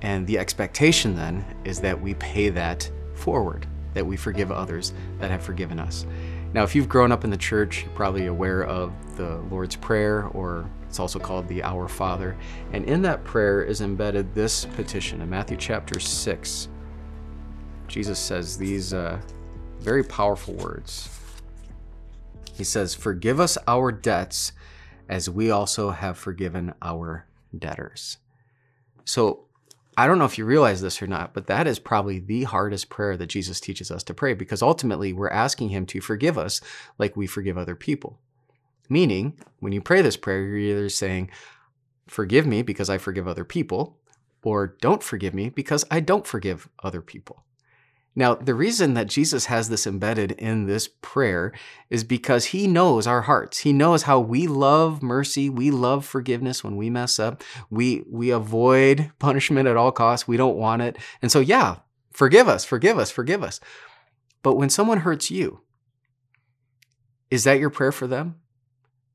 And 0.00 0.26
the 0.26 0.38
expectation 0.38 1.14
then 1.14 1.44
is 1.64 1.80
that 1.82 2.00
we 2.00 2.14
pay 2.14 2.48
that 2.48 2.90
forward 3.14 3.68
that 3.94 4.06
we 4.06 4.16
forgive 4.16 4.50
others 4.50 4.92
that 5.18 5.30
have 5.30 5.42
forgiven 5.42 5.78
us. 5.78 6.06
Now, 6.54 6.64
if 6.64 6.74
you've 6.74 6.88
grown 6.88 7.12
up 7.12 7.24
in 7.24 7.30
the 7.30 7.36
church, 7.36 7.84
you're 7.84 7.94
probably 7.94 8.26
aware 8.26 8.64
of 8.64 8.92
the 9.16 9.38
Lord's 9.50 9.74
Prayer, 9.74 10.24
or 10.28 10.68
it's 10.86 11.00
also 11.00 11.18
called 11.18 11.48
the 11.48 11.62
Our 11.62 11.88
Father. 11.88 12.36
And 12.72 12.84
in 12.84 13.00
that 13.02 13.24
prayer 13.24 13.62
is 13.62 13.80
embedded 13.80 14.34
this 14.34 14.66
petition 14.66 15.22
in 15.22 15.30
Matthew 15.30 15.56
chapter 15.56 15.98
6. 15.98 16.68
Jesus 17.88 18.18
says 18.18 18.58
these 18.58 18.92
uh, 18.92 19.18
very 19.80 20.04
powerful 20.04 20.52
words. 20.54 21.08
He 22.52 22.64
says, 22.64 22.94
Forgive 22.94 23.40
us 23.40 23.56
our 23.66 23.90
debts 23.90 24.52
as 25.08 25.30
we 25.30 25.50
also 25.50 25.90
have 25.90 26.18
forgiven 26.18 26.74
our 26.82 27.26
debtors. 27.58 28.18
So, 29.06 29.46
I 29.96 30.06
don't 30.06 30.18
know 30.18 30.24
if 30.24 30.38
you 30.38 30.44
realize 30.44 30.80
this 30.80 31.02
or 31.02 31.06
not, 31.06 31.34
but 31.34 31.46
that 31.48 31.66
is 31.66 31.78
probably 31.78 32.18
the 32.18 32.44
hardest 32.44 32.88
prayer 32.88 33.16
that 33.16 33.26
Jesus 33.26 33.60
teaches 33.60 33.90
us 33.90 34.02
to 34.04 34.14
pray 34.14 34.32
because 34.32 34.62
ultimately 34.62 35.12
we're 35.12 35.28
asking 35.28 35.68
Him 35.68 35.84
to 35.86 36.00
forgive 36.00 36.38
us 36.38 36.60
like 36.98 37.16
we 37.16 37.26
forgive 37.26 37.58
other 37.58 37.76
people. 37.76 38.18
Meaning, 38.88 39.38
when 39.60 39.72
you 39.72 39.80
pray 39.82 40.02
this 40.02 40.16
prayer, 40.16 40.42
you're 40.42 40.56
either 40.58 40.88
saying, 40.88 41.30
Forgive 42.06 42.46
me 42.46 42.62
because 42.62 42.90
I 42.90 42.98
forgive 42.98 43.28
other 43.28 43.44
people, 43.44 43.98
or 44.42 44.76
don't 44.80 45.02
forgive 45.02 45.34
me 45.34 45.50
because 45.50 45.84
I 45.90 46.00
don't 46.00 46.26
forgive 46.26 46.68
other 46.82 47.00
people. 47.00 47.44
Now, 48.14 48.34
the 48.34 48.54
reason 48.54 48.92
that 48.94 49.06
Jesus 49.06 49.46
has 49.46 49.68
this 49.68 49.86
embedded 49.86 50.32
in 50.32 50.66
this 50.66 50.88
prayer 51.00 51.52
is 51.88 52.04
because 52.04 52.46
he 52.46 52.66
knows 52.66 53.06
our 53.06 53.22
hearts. 53.22 53.60
He 53.60 53.72
knows 53.72 54.02
how 54.02 54.20
we 54.20 54.46
love 54.46 55.02
mercy, 55.02 55.48
we 55.48 55.70
love 55.70 56.04
forgiveness 56.04 56.62
when 56.62 56.76
we 56.76 56.90
mess 56.90 57.18
up. 57.18 57.42
We 57.70 58.04
we 58.10 58.30
avoid 58.30 59.12
punishment 59.18 59.66
at 59.68 59.76
all 59.76 59.92
costs. 59.92 60.28
We 60.28 60.36
don't 60.36 60.56
want 60.56 60.82
it. 60.82 60.98
And 61.22 61.32
so 61.32 61.40
yeah, 61.40 61.76
forgive 62.12 62.48
us, 62.48 62.64
forgive 62.64 62.98
us, 62.98 63.10
forgive 63.10 63.42
us. 63.42 63.60
But 64.42 64.56
when 64.56 64.70
someone 64.70 64.98
hurts 64.98 65.30
you, 65.30 65.60
is 67.30 67.44
that 67.44 67.58
your 67.58 67.70
prayer 67.70 67.92
for 67.92 68.06
them? 68.06 68.36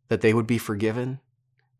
That 0.08 0.22
they 0.22 0.34
would 0.34 0.48
be 0.48 0.58
forgiven? 0.58 1.20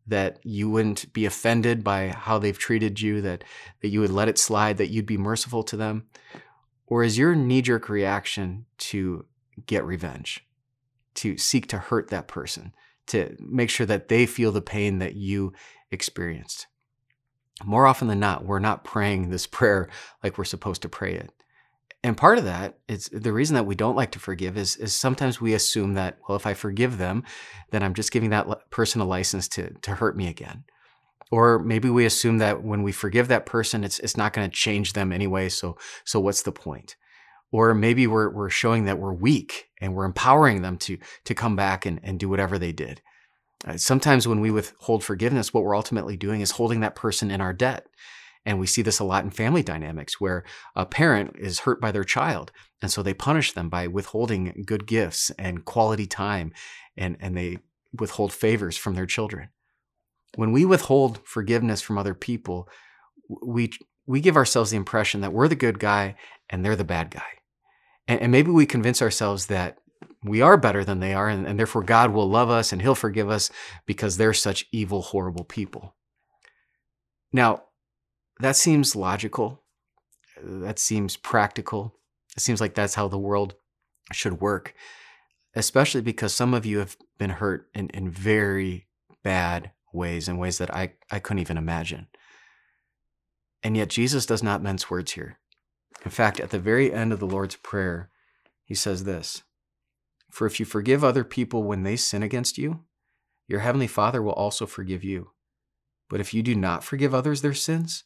That 0.06 0.38
you 0.44 0.70
wouldn't 0.70 1.12
be 1.12 1.26
offended 1.26 1.82
by 1.82 2.08
how 2.08 2.38
they've 2.38 2.58
treated 2.58 3.00
you, 3.00 3.20
that, 3.22 3.42
that 3.80 3.88
you 3.88 4.00
would 4.00 4.12
let 4.12 4.28
it 4.28 4.38
slide, 4.38 4.76
that 4.76 4.90
you'd 4.90 5.06
be 5.06 5.18
merciful 5.18 5.62
to 5.64 5.76
them? 5.76 6.06
Or 6.88 7.04
is 7.04 7.18
your 7.18 7.34
knee 7.34 7.62
jerk 7.62 7.88
reaction 7.88 8.64
to 8.78 9.26
get 9.66 9.84
revenge, 9.84 10.46
to 11.16 11.36
seek 11.36 11.68
to 11.68 11.78
hurt 11.78 12.08
that 12.08 12.28
person, 12.28 12.72
to 13.08 13.36
make 13.38 13.70
sure 13.70 13.86
that 13.86 14.08
they 14.08 14.24
feel 14.26 14.52
the 14.52 14.62
pain 14.62 14.98
that 14.98 15.14
you 15.14 15.52
experienced? 15.90 16.66
More 17.64 17.86
often 17.86 18.08
than 18.08 18.20
not, 18.20 18.44
we're 18.44 18.58
not 18.58 18.84
praying 18.84 19.28
this 19.28 19.46
prayer 19.58 19.88
like 20.22 20.38
we're 20.38 20.44
supposed 20.44 20.82
to 20.82 20.88
pray 20.88 21.14
it. 21.14 21.30
And 22.04 22.16
part 22.16 22.38
of 22.38 22.44
that 22.44 22.78
is 22.86 23.10
the 23.12 23.32
reason 23.32 23.54
that 23.54 23.66
we 23.66 23.74
don't 23.74 23.96
like 23.96 24.12
to 24.12 24.20
forgive 24.20 24.56
is, 24.56 24.76
is 24.76 24.94
sometimes 24.94 25.40
we 25.40 25.52
assume 25.52 25.94
that, 25.94 26.18
well, 26.26 26.36
if 26.36 26.46
I 26.46 26.54
forgive 26.54 26.96
them, 26.96 27.24
then 27.70 27.82
I'm 27.82 27.94
just 27.94 28.12
giving 28.12 28.30
that 28.30 28.70
person 28.70 29.00
a 29.00 29.04
license 29.04 29.48
to, 29.48 29.74
to 29.82 29.96
hurt 29.96 30.16
me 30.16 30.28
again. 30.28 30.64
Or 31.30 31.58
maybe 31.58 31.90
we 31.90 32.06
assume 32.06 32.38
that 32.38 32.62
when 32.62 32.82
we 32.82 32.92
forgive 32.92 33.28
that 33.28 33.46
person, 33.46 33.84
it's 33.84 33.98
it's 33.98 34.16
not 34.16 34.32
going 34.32 34.48
to 34.48 34.56
change 34.56 34.92
them 34.92 35.12
anyway. 35.12 35.48
So 35.48 35.76
so 36.04 36.20
what's 36.20 36.42
the 36.42 36.52
point? 36.52 36.96
Or 37.50 37.74
maybe 37.74 38.06
we're 38.06 38.30
we're 38.30 38.50
showing 38.50 38.84
that 38.84 38.98
we're 38.98 39.12
weak 39.12 39.68
and 39.80 39.94
we're 39.94 40.04
empowering 40.04 40.62
them 40.62 40.78
to 40.78 40.98
to 41.24 41.34
come 41.34 41.56
back 41.56 41.86
and, 41.86 42.00
and 42.02 42.18
do 42.18 42.28
whatever 42.28 42.58
they 42.58 42.72
did. 42.72 43.02
Uh, 43.66 43.76
sometimes 43.76 44.28
when 44.28 44.40
we 44.40 44.50
withhold 44.50 45.02
forgiveness, 45.02 45.52
what 45.52 45.64
we're 45.64 45.76
ultimately 45.76 46.16
doing 46.16 46.40
is 46.40 46.52
holding 46.52 46.80
that 46.80 46.94
person 46.94 47.30
in 47.30 47.40
our 47.40 47.52
debt. 47.52 47.86
And 48.46 48.58
we 48.58 48.66
see 48.66 48.82
this 48.82 49.00
a 49.00 49.04
lot 49.04 49.24
in 49.24 49.30
family 49.30 49.62
dynamics 49.62 50.20
where 50.20 50.44
a 50.74 50.86
parent 50.86 51.34
is 51.38 51.60
hurt 51.60 51.80
by 51.80 51.92
their 51.92 52.04
child. 52.04 52.52
And 52.80 52.90
so 52.90 53.02
they 53.02 53.12
punish 53.12 53.52
them 53.52 53.68
by 53.68 53.88
withholding 53.88 54.62
good 54.64 54.86
gifts 54.86 55.30
and 55.38 55.64
quality 55.64 56.06
time, 56.06 56.52
and, 56.96 57.16
and 57.20 57.36
they 57.36 57.58
withhold 57.92 58.32
favors 58.32 58.76
from 58.76 58.94
their 58.94 59.06
children 59.06 59.48
when 60.36 60.52
we 60.52 60.64
withhold 60.64 61.20
forgiveness 61.24 61.80
from 61.80 61.98
other 61.98 62.14
people, 62.14 62.68
we 63.42 63.70
we 64.06 64.20
give 64.20 64.36
ourselves 64.36 64.70
the 64.70 64.76
impression 64.76 65.20
that 65.20 65.32
we're 65.32 65.48
the 65.48 65.54
good 65.54 65.78
guy 65.78 66.16
and 66.48 66.64
they're 66.64 66.76
the 66.76 66.84
bad 66.84 67.10
guy. 67.10 67.26
And, 68.06 68.20
and 68.22 68.32
maybe 68.32 68.50
we 68.50 68.64
convince 68.64 69.02
ourselves 69.02 69.46
that 69.46 69.78
we 70.24 70.40
are 70.40 70.56
better 70.56 70.82
than 70.84 71.00
they 71.00 71.14
are, 71.14 71.28
and, 71.28 71.46
and 71.46 71.58
therefore 71.58 71.82
God 71.82 72.12
will 72.12 72.28
love 72.28 72.50
us 72.50 72.72
and 72.72 72.80
He'll 72.80 72.94
forgive 72.94 73.28
us 73.28 73.50
because 73.86 74.16
they're 74.16 74.32
such 74.32 74.66
evil, 74.72 75.02
horrible 75.02 75.44
people. 75.44 75.94
Now, 77.32 77.64
that 78.40 78.56
seems 78.56 78.96
logical. 78.96 79.62
That 80.42 80.78
seems 80.78 81.16
practical. 81.16 81.94
It 82.36 82.40
seems 82.40 82.60
like 82.60 82.74
that's 82.74 82.94
how 82.94 83.08
the 83.08 83.18
world 83.18 83.54
should 84.12 84.40
work, 84.40 84.74
especially 85.54 86.00
because 86.00 86.32
some 86.32 86.54
of 86.54 86.64
you 86.64 86.78
have 86.78 86.96
been 87.18 87.30
hurt 87.30 87.68
in, 87.74 87.90
in 87.90 88.10
very 88.10 88.86
bad 89.22 89.72
ways, 89.92 90.28
in 90.28 90.38
ways 90.38 90.58
that 90.58 90.74
I, 90.74 90.94
I 91.10 91.18
couldn't 91.18 91.40
even 91.40 91.56
imagine. 91.56 92.08
And 93.62 93.76
yet, 93.76 93.88
Jesus 93.88 94.26
does 94.26 94.42
not 94.42 94.62
mince 94.62 94.90
words 94.90 95.12
here. 95.12 95.38
In 96.04 96.10
fact, 96.10 96.38
at 96.40 96.50
the 96.50 96.58
very 96.58 96.92
end 96.92 97.12
of 97.12 97.18
the 97.18 97.26
Lord's 97.26 97.56
Prayer, 97.56 98.10
he 98.64 98.74
says 98.74 99.04
this 99.04 99.42
For 100.30 100.46
if 100.46 100.60
you 100.60 100.66
forgive 100.66 101.02
other 101.02 101.24
people 101.24 101.64
when 101.64 101.82
they 101.82 101.96
sin 101.96 102.22
against 102.22 102.58
you, 102.58 102.84
your 103.46 103.60
heavenly 103.60 103.88
Father 103.88 104.22
will 104.22 104.32
also 104.32 104.66
forgive 104.66 105.02
you. 105.02 105.30
But 106.08 106.20
if 106.20 106.32
you 106.32 106.42
do 106.42 106.54
not 106.54 106.84
forgive 106.84 107.14
others 107.14 107.42
their 107.42 107.54
sins, 107.54 108.04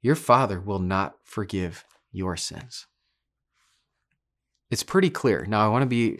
your 0.00 0.16
Father 0.16 0.60
will 0.60 0.78
not 0.78 1.16
forgive 1.24 1.84
your 2.10 2.36
sins 2.36 2.86
it's 4.70 4.82
pretty 4.82 5.10
clear. 5.10 5.46
Now, 5.46 5.64
I 5.64 5.68
want 5.68 5.82
to 5.82 5.86
be 5.86 6.18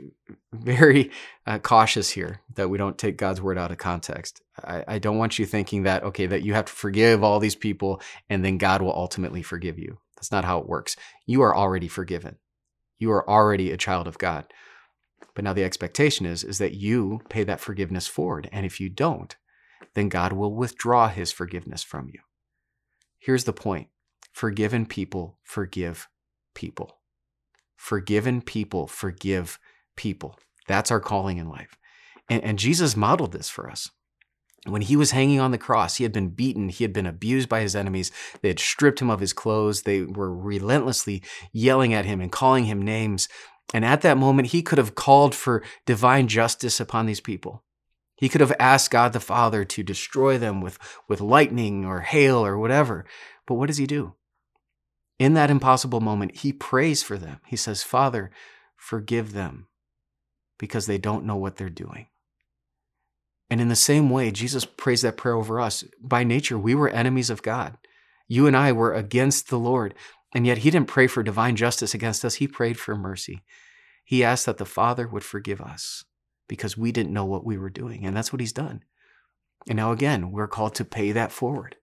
very 0.67 1.11
uh, 1.47 1.59
cautious 1.59 2.11
here 2.11 2.41
that 2.55 2.69
we 2.69 2.77
don't 2.77 2.99
take 2.99 3.17
God's 3.17 3.41
word 3.41 3.57
out 3.57 3.71
of 3.71 3.79
context. 3.79 4.43
I, 4.63 4.85
I, 4.89 4.99
don't 4.99 5.19
want 5.19 5.39
you 5.39 5.47
thinking 5.47 5.85
that, 5.85 6.03
okay, 6.03 6.27
that 6.27 6.43
you 6.43 6.55
have 6.55 6.65
to 6.67 6.73
forgive 6.73 7.23
all 7.23 7.39
these 7.39 7.55
people 7.55 8.03
and 8.29 8.45
then 8.45 8.59
God 8.59 8.83
will 8.83 8.93
ultimately 8.93 9.43
forgive 9.43 9.79
you. 9.79 9.99
That's 10.17 10.33
not 10.33 10.45
how 10.45 10.59
it 10.59 10.69
works. 10.69 10.97
You 11.25 11.43
are 11.43 11.57
already 11.57 11.89
forgiven, 11.89 12.37
you 12.99 13.11
are 13.13 13.29
already 13.29 13.71
a 13.71 13.77
child 13.77 14.07
of 14.07 14.19
God. 14.19 14.47
But 15.35 15.45
now 15.45 15.53
the 15.53 15.65
expectation 15.65 16.27
is, 16.27 16.43
is 16.43 16.59
that 16.59 16.75
you 16.75 17.21
pay 17.29 17.45
that 17.45 17.61
forgiveness 17.61 18.07
forward. 18.07 18.49
And 18.53 18.65
if 18.65 18.81
you 18.81 18.89
don't, 18.89 19.37
then 19.95 20.09
God 20.09 20.33
will 20.33 20.55
withdraw 20.55 21.09
his 21.09 21.31
forgiveness 21.31 21.83
from 21.83 22.09
you. 22.13 22.21
Here's 23.19 23.45
the 23.45 23.53
point 23.53 23.89
forgiven 24.33 24.87
people 24.87 25.39
forgive 25.43 26.09
people. 26.55 26.99
Forgiven 27.77 28.41
people 28.41 28.87
forgive 28.87 29.59
people. 29.97 30.39
That's 30.69 30.91
our 30.91 31.01
calling 31.01 31.39
in 31.39 31.49
life. 31.49 31.77
And, 32.29 32.43
and 32.43 32.59
Jesus 32.59 32.97
modeled 32.97 33.33
this 33.33 33.49
for 33.49 33.71
us. 33.71 33.91
When 34.67 34.83
he 34.83 34.97
was 34.97 35.13
hanging 35.13 35.39
on 35.39 35.53
the 35.53 35.59
cross, 35.59 35.97
he 35.97 36.03
had 36.03 36.13
been 36.13 36.31
beaten, 36.31 36.69
he 36.69 36.83
had 36.83 36.93
been 36.93 37.07
abused 37.07 37.49
by 37.49 37.61
his 37.61 37.77
enemies. 37.77 38.11
They 38.43 38.49
had 38.49 38.59
stripped 38.59 39.01
him 39.01 39.11
of 39.11 39.21
his 39.21 39.33
clothes. 39.33 39.83
They 39.83 40.03
were 40.03 40.35
relentlessly 40.35 41.23
yelling 41.53 41.95
at 41.95 42.05
him 42.05 42.21
and 42.21 42.33
calling 42.33 42.65
him 42.65 42.83
names. 42.83 43.29
And 43.73 43.85
at 43.85 44.03
that 44.03 44.19
moment, 44.19 44.49
he 44.49 44.63
could 44.63 44.79
have 44.79 44.95
called 44.95 45.35
for 45.35 45.63
divine 45.87 46.27
justice 46.27 46.81
upon 46.81 47.07
these 47.07 47.21
people. 47.21 47.63
He 48.17 48.29
could 48.29 48.41
have 48.41 48.55
asked 48.59 48.91
God 48.91 49.13
the 49.13 49.21
Father 49.21 49.65
to 49.65 49.83
destroy 49.83 50.39
them 50.39 50.61
with, 50.61 50.79
with 51.07 51.21
lightning 51.21 51.85
or 51.85 52.01
hail 52.01 52.45
or 52.45 52.59
whatever. 52.59 53.05
But 53.47 53.55
what 53.55 53.67
does 53.67 53.77
he 53.77 53.87
do? 53.87 54.15
In 55.19 55.35
that 55.35 55.51
impossible 55.51 56.01
moment, 56.01 56.39
he 56.39 56.53
prays 56.53 57.03
for 57.03 57.19
them. 57.19 57.41
He 57.47 57.57
says, 57.57 57.83
Father, 57.83 58.31
forgive 58.77 59.33
them 59.33 59.69
because 60.59 60.87
they 60.87 60.99
don't 60.99 61.25
know 61.25 61.37
what 61.37 61.57
they're 61.57 61.69
doing. 61.69 62.07
And 63.49 63.61
in 63.61 63.69
the 63.69 63.77
same 63.77 64.11
way, 64.11 64.31
Jesus 64.31 64.65
prays 64.65 65.03
that 65.03 65.17
prayer 65.17 65.35
over 65.35 65.61
us. 65.61 65.85
By 66.01 66.25
nature, 66.25 66.59
we 66.59 66.75
were 66.75 66.89
enemies 66.89 67.31
of 67.31 67.43
God. 67.43 67.77
You 68.27 68.47
and 68.47 68.57
I 68.57 68.73
were 68.73 68.93
against 68.93 69.49
the 69.49 69.59
Lord. 69.59 69.95
And 70.35 70.47
yet, 70.47 70.59
he 70.59 70.71
didn't 70.71 70.89
pray 70.89 71.07
for 71.07 71.23
divine 71.23 71.55
justice 71.55 71.95
against 71.95 72.25
us. 72.25 72.35
He 72.35 72.49
prayed 72.49 72.79
for 72.79 72.97
mercy. 72.97 73.43
He 74.05 74.25
asked 74.25 74.47
that 74.47 74.59
the 74.59 74.65
Father 74.65 75.07
would 75.07 75.25
forgive 75.25 75.61
us 75.61 76.05
because 76.49 76.77
we 76.77 76.93
didn't 76.93 77.13
know 77.13 77.25
what 77.25 77.45
we 77.45 77.57
were 77.57 77.71
doing. 77.71 78.05
And 78.05 78.17
that's 78.17 78.33
what 78.33 78.41
he's 78.41 78.53
done. 78.53 78.83
And 79.69 79.77
now, 79.77 79.93
again, 79.93 80.31
we're 80.31 80.49
called 80.49 80.75
to 80.77 80.85
pay 80.85 81.13
that 81.13 81.33
forward. 81.33 81.77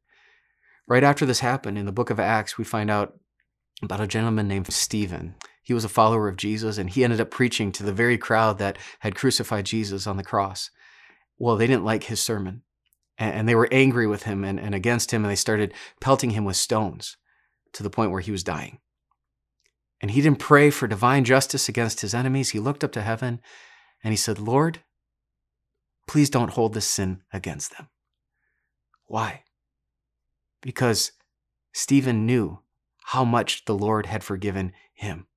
Right 0.88 1.04
after 1.04 1.26
this 1.26 1.40
happened 1.40 1.78
in 1.78 1.86
the 1.86 1.92
book 1.92 2.10
of 2.10 2.20
Acts, 2.20 2.58
we 2.58 2.64
find 2.64 2.92
out 2.92 3.18
about 3.82 4.02
a 4.02 4.08
gentleman 4.08 4.48
named 4.48 4.72
Stephen. 4.72 5.36
He 5.64 5.74
was 5.74 5.86
a 5.86 5.90
follower 5.90 6.28
of 6.28 6.38
Jesus 6.38 6.78
and 6.78 6.90
he 6.90 7.04
ended 7.04 7.22
up 7.22 7.32
preaching 7.32 7.72
to 7.72 7.84
the 7.84 7.94
very 7.94 8.18
crowd 8.18 8.58
that 8.60 8.78
had 9.00 9.16
crucified 9.16 9.66
Jesus 9.66 10.06
on 10.06 10.18
the 10.18 10.24
cross. 10.24 10.70
Well, 11.40 11.56
they 11.56 11.68
didn't 11.68 11.86
like 11.86 12.04
his 12.04 12.22
sermon 12.22 12.64
and 13.18 13.48
they 13.48 13.56
were 13.56 13.70
angry 13.72 14.06
with 14.06 14.24
him 14.24 14.44
and, 14.44 14.60
and 14.60 14.76
against 14.76 15.12
him 15.12 15.24
and 15.24 15.32
they 15.32 15.36
started 15.36 15.74
pelting 16.02 16.32
him 16.32 16.44
with 16.44 16.58
stones 16.58 17.18
to 17.74 17.84
the 17.84 17.90
point 17.90 18.12
where 18.12 18.22
he 18.22 18.32
was 18.32 18.44
dying. 18.44 18.80
And 20.02 20.12
he 20.12 20.22
didn't 20.22 20.40
pray 20.40 20.70
for 20.70 20.88
divine 20.88 21.24
justice 21.24 21.70
against 21.70 22.02
his 22.02 22.14
enemies. 22.14 22.50
He 22.50 22.60
looked 22.60 22.84
up 22.84 22.92
to 22.92 23.02
heaven 23.02 23.40
and 24.04 24.12
he 24.12 24.18
said, 24.18 24.38
Lord, 24.38 24.80
please 26.08 26.30
don't 26.30 26.52
hold 26.52 26.74
this 26.74 26.86
sin 26.86 27.22
against 27.32 27.78
them. 27.78 27.88
Why? 29.06 29.44
Because 30.62 31.14
Stephen 31.72 32.26
knew 32.26 32.60
how 33.06 33.24
much 33.24 33.66
the 33.66 33.76
Lord 33.76 34.08
had 34.08 34.24
forgiven 34.24 34.74
him. 34.94 35.28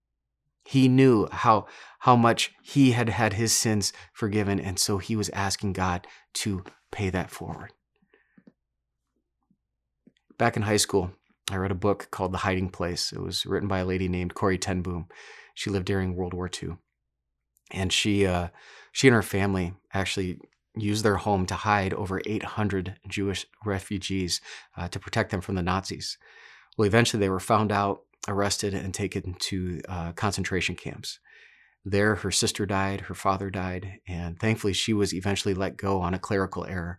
He 0.67 0.89
knew 0.89 1.29
how, 1.31 1.67
how 2.01 2.17
much 2.17 2.53
he 2.63 2.93
had 2.93 3.09
had 3.09 3.35
his 3.35 3.57
sins 3.57 3.93
forgiven, 4.13 4.59
and 4.59 4.79
so 4.79 4.99
he 4.99 5.17
was 5.17 5.29
asking 5.31 5.75
God 5.75 6.07
to 6.35 6.65
pay 6.91 7.11
that 7.11 7.31
forward. 7.31 7.73
Back 10.39 10.57
in 10.57 10.63
high 10.63 10.77
school, 10.77 11.13
I 11.51 11.57
read 11.57 11.71
a 11.71 11.77
book 11.77 12.09
called 12.11 12.33
The 12.33 12.39
Hiding 12.39 12.71
Place. 12.71 13.13
It 13.13 13.21
was 13.21 13.47
written 13.47 13.69
by 13.69 13.79
a 13.79 13.87
lady 13.87 14.09
named 14.09 14.35
Corrie 14.35 14.59
ten 14.59 14.83
Boom. 14.83 15.07
She 15.55 15.71
lived 15.71 15.87
during 15.87 16.17
World 16.17 16.35
War 16.35 16.51
II, 16.63 16.77
and 17.71 17.93
she 17.93 18.27
uh, 18.27 18.49
she 18.93 19.09
and 19.09 19.15
her 19.15 19.23
family 19.23 19.75
actually 19.95 20.41
used 20.77 21.05
their 21.05 21.17
home 21.17 21.47
to 21.47 21.55
hide 21.55 21.95
over 21.95 22.21
800 22.27 22.99
Jewish 23.09 23.47
refugees 23.65 24.41
uh, 24.77 24.89
to 24.89 24.99
protect 24.99 25.31
them 25.31 25.41
from 25.41 25.55
the 25.55 25.63
Nazis. 25.63 26.19
Well, 26.77 26.87
eventually 26.87 27.21
they 27.21 27.31
were 27.31 27.41
found 27.41 27.73
out, 27.73 28.01
arrested, 28.29 28.75
and 28.75 28.93
taken 28.93 29.35
to 29.35 29.81
uh, 29.89 30.13
concentration 30.13 30.75
camps. 30.75 31.19
There, 31.85 32.17
her 32.17 32.33
sister 32.33 32.67
died, 32.67 33.03
her 33.03 33.15
father 33.15 33.49
died, 33.49 34.01
and 34.09 34.39
thankfully 34.39 34.73
she 34.73 34.93
was 34.93 35.15
eventually 35.15 35.55
let 35.55 35.77
go 35.77 36.01
on 36.01 36.15
a 36.15 36.19
clerical 36.19 36.65
error. 36.67 36.99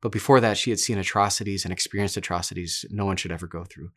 But 0.00 0.10
before 0.10 0.40
that, 0.40 0.56
she 0.56 0.70
had 0.70 0.80
seen 0.80 0.98
atrocities 0.98 1.64
and 1.64 1.72
experienced 1.72 2.16
atrocities 2.16 2.84
no 2.90 3.04
one 3.04 3.16
should 3.16 3.30
ever 3.30 3.46
go 3.46 3.64
through. 3.64 3.90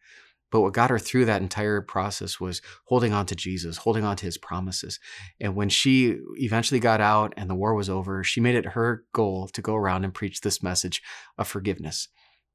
But 0.52 0.62
what 0.62 0.74
got 0.74 0.90
her 0.90 1.00
through 1.00 1.26
that 1.26 1.42
entire 1.42 1.82
process 1.82 2.40
was 2.40 2.62
holding 2.86 3.14
on 3.14 3.26
to 3.28 3.36
Jesus, 3.36 3.78
holding 3.78 4.04
on 4.04 4.16
to 4.18 4.26
his 4.26 4.38
promises. 4.38 5.00
And 5.42 5.56
when 5.56 5.70
she 5.70 6.18
eventually 6.36 6.80
got 6.80 7.02
out 7.02 7.34
and 7.36 7.50
the 7.50 7.56
war 7.56 7.74
was 7.74 7.90
over, 7.90 8.24
she 8.24 8.40
made 8.40 8.56
it 8.56 8.68
her 8.68 9.04
goal 9.14 9.48
to 9.50 9.62
go 9.62 9.76
around 9.76 10.04
and 10.04 10.14
preach 10.14 10.42
this 10.42 10.62
message 10.62 11.02
of 11.38 11.48
forgiveness. 11.48 12.08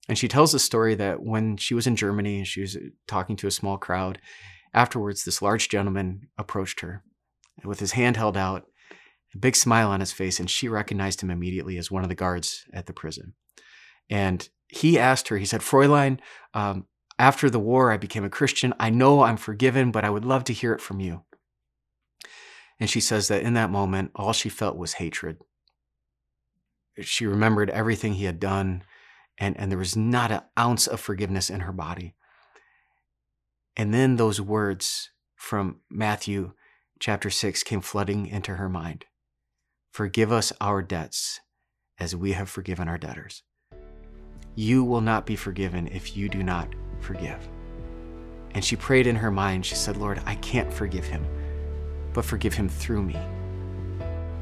And 0.08 0.18
she 0.18 0.28
tells 0.28 0.52
the 0.52 0.58
story 0.58 0.94
that 0.96 1.22
when 1.22 1.56
she 1.56 1.74
was 1.74 1.86
in 1.86 1.96
Germany 1.96 2.38
and 2.38 2.46
she 2.46 2.60
was 2.60 2.76
talking 3.06 3.36
to 3.36 3.46
a 3.46 3.52
small 3.52 3.78
crowd, 3.78 4.18
afterwards, 4.74 5.24
this 5.24 5.42
large 5.42 5.68
gentleman 5.68 6.28
approached 6.36 6.80
her 6.80 7.04
with 7.64 7.80
his 7.80 7.92
hand 7.92 8.16
held 8.16 8.36
out, 8.36 8.66
a 9.34 9.38
big 9.38 9.54
smile 9.54 9.90
on 9.90 10.00
his 10.00 10.12
face, 10.12 10.40
and 10.40 10.50
she 10.50 10.68
recognized 10.68 11.22
him 11.22 11.30
immediately 11.30 11.76
as 11.76 11.90
one 11.90 12.02
of 12.02 12.08
the 12.08 12.14
guards 12.14 12.64
at 12.72 12.86
the 12.86 12.92
prison. 12.92 13.34
And 14.08 14.48
he 14.68 14.98
asked 14.98 15.28
her, 15.28 15.38
he 15.38 15.44
said, 15.44 15.60
Fräulein, 15.60 16.18
um, 16.54 16.86
after 17.18 17.50
the 17.50 17.60
war, 17.60 17.92
I 17.92 17.96
became 17.96 18.24
a 18.24 18.30
Christian. 18.30 18.74
I 18.80 18.90
know 18.90 19.22
I'm 19.22 19.36
forgiven, 19.36 19.90
but 19.92 20.04
I 20.04 20.10
would 20.10 20.24
love 20.24 20.44
to 20.44 20.52
hear 20.52 20.72
it 20.72 20.80
from 20.80 21.00
you. 21.00 21.22
And 22.80 22.88
she 22.88 23.00
says 23.00 23.28
that 23.28 23.42
in 23.42 23.54
that 23.54 23.70
moment, 23.70 24.10
all 24.16 24.32
she 24.32 24.48
felt 24.48 24.76
was 24.76 24.94
hatred. 24.94 25.38
She 27.00 27.26
remembered 27.26 27.70
everything 27.70 28.14
he 28.14 28.24
had 28.24 28.40
done, 28.40 28.82
and, 29.40 29.59
and 29.59 29.70
there 29.70 29.79
was 29.79 29.96
not 29.96 30.31
an 30.31 30.42
ounce 30.59 30.87
of 30.87 31.00
forgiveness 31.00 31.48
in 31.50 31.61
her 31.61 31.72
body. 31.72 32.14
And 33.76 33.92
then 33.92 34.16
those 34.16 34.40
words 34.40 35.11
from 35.35 35.81
Matthew 35.90 36.53
chapter 37.00 37.31
6 37.31 37.62
came 37.62 37.81
flooding 37.81 38.26
into 38.26 38.57
her 38.57 38.68
mind 38.68 39.07
Forgive 39.90 40.31
us 40.31 40.53
our 40.61 40.83
debts 40.83 41.40
as 41.98 42.14
we 42.14 42.33
have 42.33 42.48
forgiven 42.48 42.87
our 42.87 42.98
debtors. 42.98 43.42
You 44.55 44.85
will 44.85 45.00
not 45.00 45.26
be 45.26 45.35
forgiven 45.35 45.88
if 45.88 46.16
you 46.16 46.29
do 46.29 46.42
not 46.42 46.68
forgive. 47.00 47.48
And 48.53 48.64
she 48.64 48.76
prayed 48.76 49.07
in 49.07 49.16
her 49.16 49.31
mind, 49.31 49.66
she 49.66 49.74
said, 49.74 49.96
Lord, 49.96 50.20
I 50.26 50.37
can't 50.37 50.72
forgive 50.72 51.05
him, 51.05 51.26
but 52.12 52.24
forgive 52.24 52.55
him 52.55 52.68
through 52.68 53.03
me. 53.03 53.16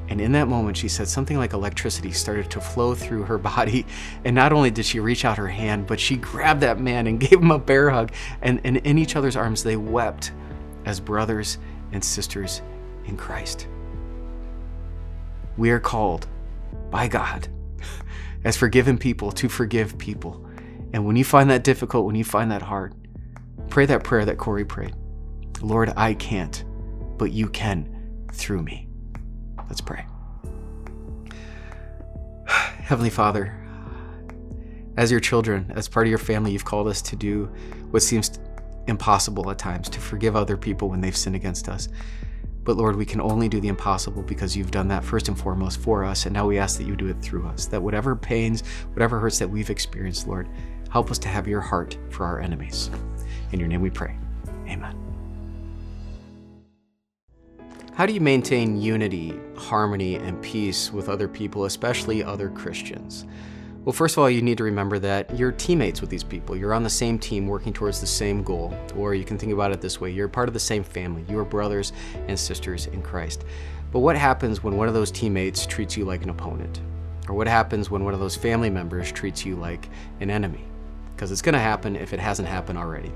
And 0.09 0.21
in 0.21 0.33
that 0.33 0.49
moment, 0.49 0.77
she 0.77 0.89
said 0.89 1.07
something 1.07 1.37
like 1.37 1.53
electricity 1.53 2.13
started 2.13 2.51
to 2.51 2.61
flow 2.61 2.95
through 2.95 3.25
her 3.25 3.39
body. 3.57 3.87
And 4.25 4.35
not 4.35 4.53
only 4.53 4.71
did 4.71 4.85
she 4.85 5.01
reach 5.01 5.25
out 5.25 5.37
her 5.37 5.49
hand, 5.49 5.87
but 5.87 6.01
she 6.01 6.17
grabbed 6.17 6.61
that 6.63 6.81
man 6.81 7.07
and 7.07 7.21
gave 7.21 7.41
him 7.41 7.51
a 7.51 7.59
bear 7.59 7.91
hug. 7.91 8.13
And, 8.43 8.61
and 8.65 8.79
in 8.79 8.99
each 8.99 9.17
other's 9.17 9.37
arms, 9.37 9.63
they 9.63 9.77
wept 9.77 10.33
as 10.85 11.01
brothers 11.01 11.59
and 11.93 12.03
sisters 12.03 12.63
in 13.05 13.17
Christ. 13.17 13.69
We 15.57 15.71
are 15.71 15.81
called 15.81 16.27
by 16.91 17.09
God 17.09 17.49
as 18.45 18.57
forgiven 18.57 18.97
people 18.97 19.33
to 19.33 19.49
forgive 19.49 19.99
people. 19.99 20.45
And 20.93 21.05
when 21.05 21.17
you 21.17 21.25
find 21.25 21.51
that 21.51 21.65
difficult, 21.65 22.07
when 22.07 22.15
you 22.15 22.25
find 22.25 22.51
that 22.51 22.63
hard, 22.63 22.95
pray 23.69 23.85
that 23.87 24.05
prayer 24.05 24.25
that 24.25 24.39
Corrie 24.39 24.65
prayed 24.65 24.95
Lord, 25.61 25.93
I 25.97 26.15
can't, 26.15 26.65
but 27.19 27.33
you 27.33 27.49
can 27.49 28.27
through 28.33 28.63
me. 28.63 28.88
Let's 29.69 29.81
pray. 29.81 30.05
Heavenly 32.47 33.11
Father, 33.11 33.55
as 34.97 35.11
your 35.11 35.21
children, 35.21 35.71
as 35.77 35.89
part 35.89 36.07
of 36.07 36.11
your 36.11 36.19
family, 36.19 36.53
you've 36.53 36.65
called 36.65 36.89
us 36.89 37.03
to 37.03 37.17
do 37.17 37.53
what 37.91 38.03
seems 38.03 38.39
impossible 38.87 39.51
at 39.51 39.59
times 39.59 39.89
to 39.91 40.01
forgive 40.01 40.35
other 40.35 40.57
people 40.57 40.89
when 40.89 41.01
they've 41.01 41.17
sinned 41.17 41.37
against 41.37 41.69
us. 41.69 41.89
But 42.65 42.77
Lord, 42.77 42.97
we 42.97 43.07
can 43.07 43.21
only 43.21 43.49
do 43.49 43.61
the 43.61 43.69
impossible 43.69 44.23
because 44.23 44.57
you've 44.57 44.71
done 44.71 44.89
that 44.89 45.05
first 45.05 45.29
and 45.29 45.39
foremost 45.39 45.81
for 45.81 46.05
us. 46.05 46.27
And 46.27 46.35
now 46.35 46.47
we 46.47 46.59
ask 46.59 46.77
that 46.79 46.85
you 46.85 46.97
do 46.97 47.07
it 47.09 47.21
through 47.23 47.47
us. 47.47 47.67
That 47.67 47.83
whatever 47.83 48.15
pains, 48.17 48.63
whatever 48.93 49.19
hurts 49.19 49.39
that 49.39 49.49
we've 49.49 49.71
experienced, 49.71 50.27
Lord, 50.27 50.49
help 50.91 51.11
us 51.11 51.19
to 51.21 51.29
have 51.29 51.49
your 51.49 51.61
heart 51.61 51.97
for 52.11 52.27
our 52.27 52.41
enemies. 52.41 52.91
In 53.53 53.61
your 53.61 53.69
name 53.69 53.81
we 53.81 53.91
pray. 53.91 54.19
Amen. 54.67 55.08
How 57.99 58.07
do 58.07 58.13
you 58.13 58.21
maintain 58.21 58.81
unity, 58.81 59.35
harmony, 59.57 60.15
and 60.15 60.41
peace 60.41 60.93
with 60.93 61.09
other 61.09 61.27
people, 61.27 61.65
especially 61.65 62.23
other 62.23 62.49
Christians? 62.49 63.27
Well, 63.85 63.93
first 63.93 64.15
of 64.15 64.21
all, 64.21 64.31
you 64.31 64.41
need 64.41 64.57
to 64.59 64.63
remember 64.63 65.01
that 65.01 65.37
you're 65.37 65.51
teammates 65.51 66.01
with 66.01 66.09
these 66.09 66.23
people. 66.23 66.57
You're 66.57 66.75
on 66.75 66.85
the 66.85 66.91
same 66.91 67.19
team 67.19 67.49
working 67.49 67.73
towards 67.73 68.01
the 68.01 68.07
same 68.07 68.45
goal. 68.45 68.73
Or 68.95 69.17
you 69.17 69.25
can 69.25 69.37
think 69.37 69.53
about 69.53 69.73
it 69.73 69.81
this 69.81 70.01
way 70.01 70.13
you're 70.13 70.29
part 70.29 70.49
of 70.49 70.55
the 70.55 70.61
same 70.61 70.85
family. 70.85 71.25
You 71.29 71.41
are 71.41 71.45
brothers 71.45 71.93
and 72.29 72.39
sisters 72.39 72.87
in 72.87 73.03
Christ. 73.03 73.45
But 73.91 73.99
what 73.99 74.15
happens 74.15 74.63
when 74.63 74.77
one 74.77 74.87
of 74.87 74.95
those 74.95 75.11
teammates 75.11 75.67
treats 75.67 75.97
you 75.97 76.05
like 76.05 76.23
an 76.23 76.31
opponent? 76.31 76.81
Or 77.29 77.35
what 77.35 77.49
happens 77.49 77.91
when 77.91 78.05
one 78.05 78.15
of 78.15 78.21
those 78.21 78.37
family 78.37 78.71
members 78.71 79.11
treats 79.11 79.45
you 79.45 79.57
like 79.57 79.89
an 80.21 80.31
enemy? 80.31 80.63
Because 81.17 81.33
it's 81.33 81.43
going 81.43 81.55
to 81.55 81.59
happen 81.59 81.97
if 81.97 82.13
it 82.13 82.21
hasn't 82.21 82.47
happened 82.47 82.79
already. 82.79 83.11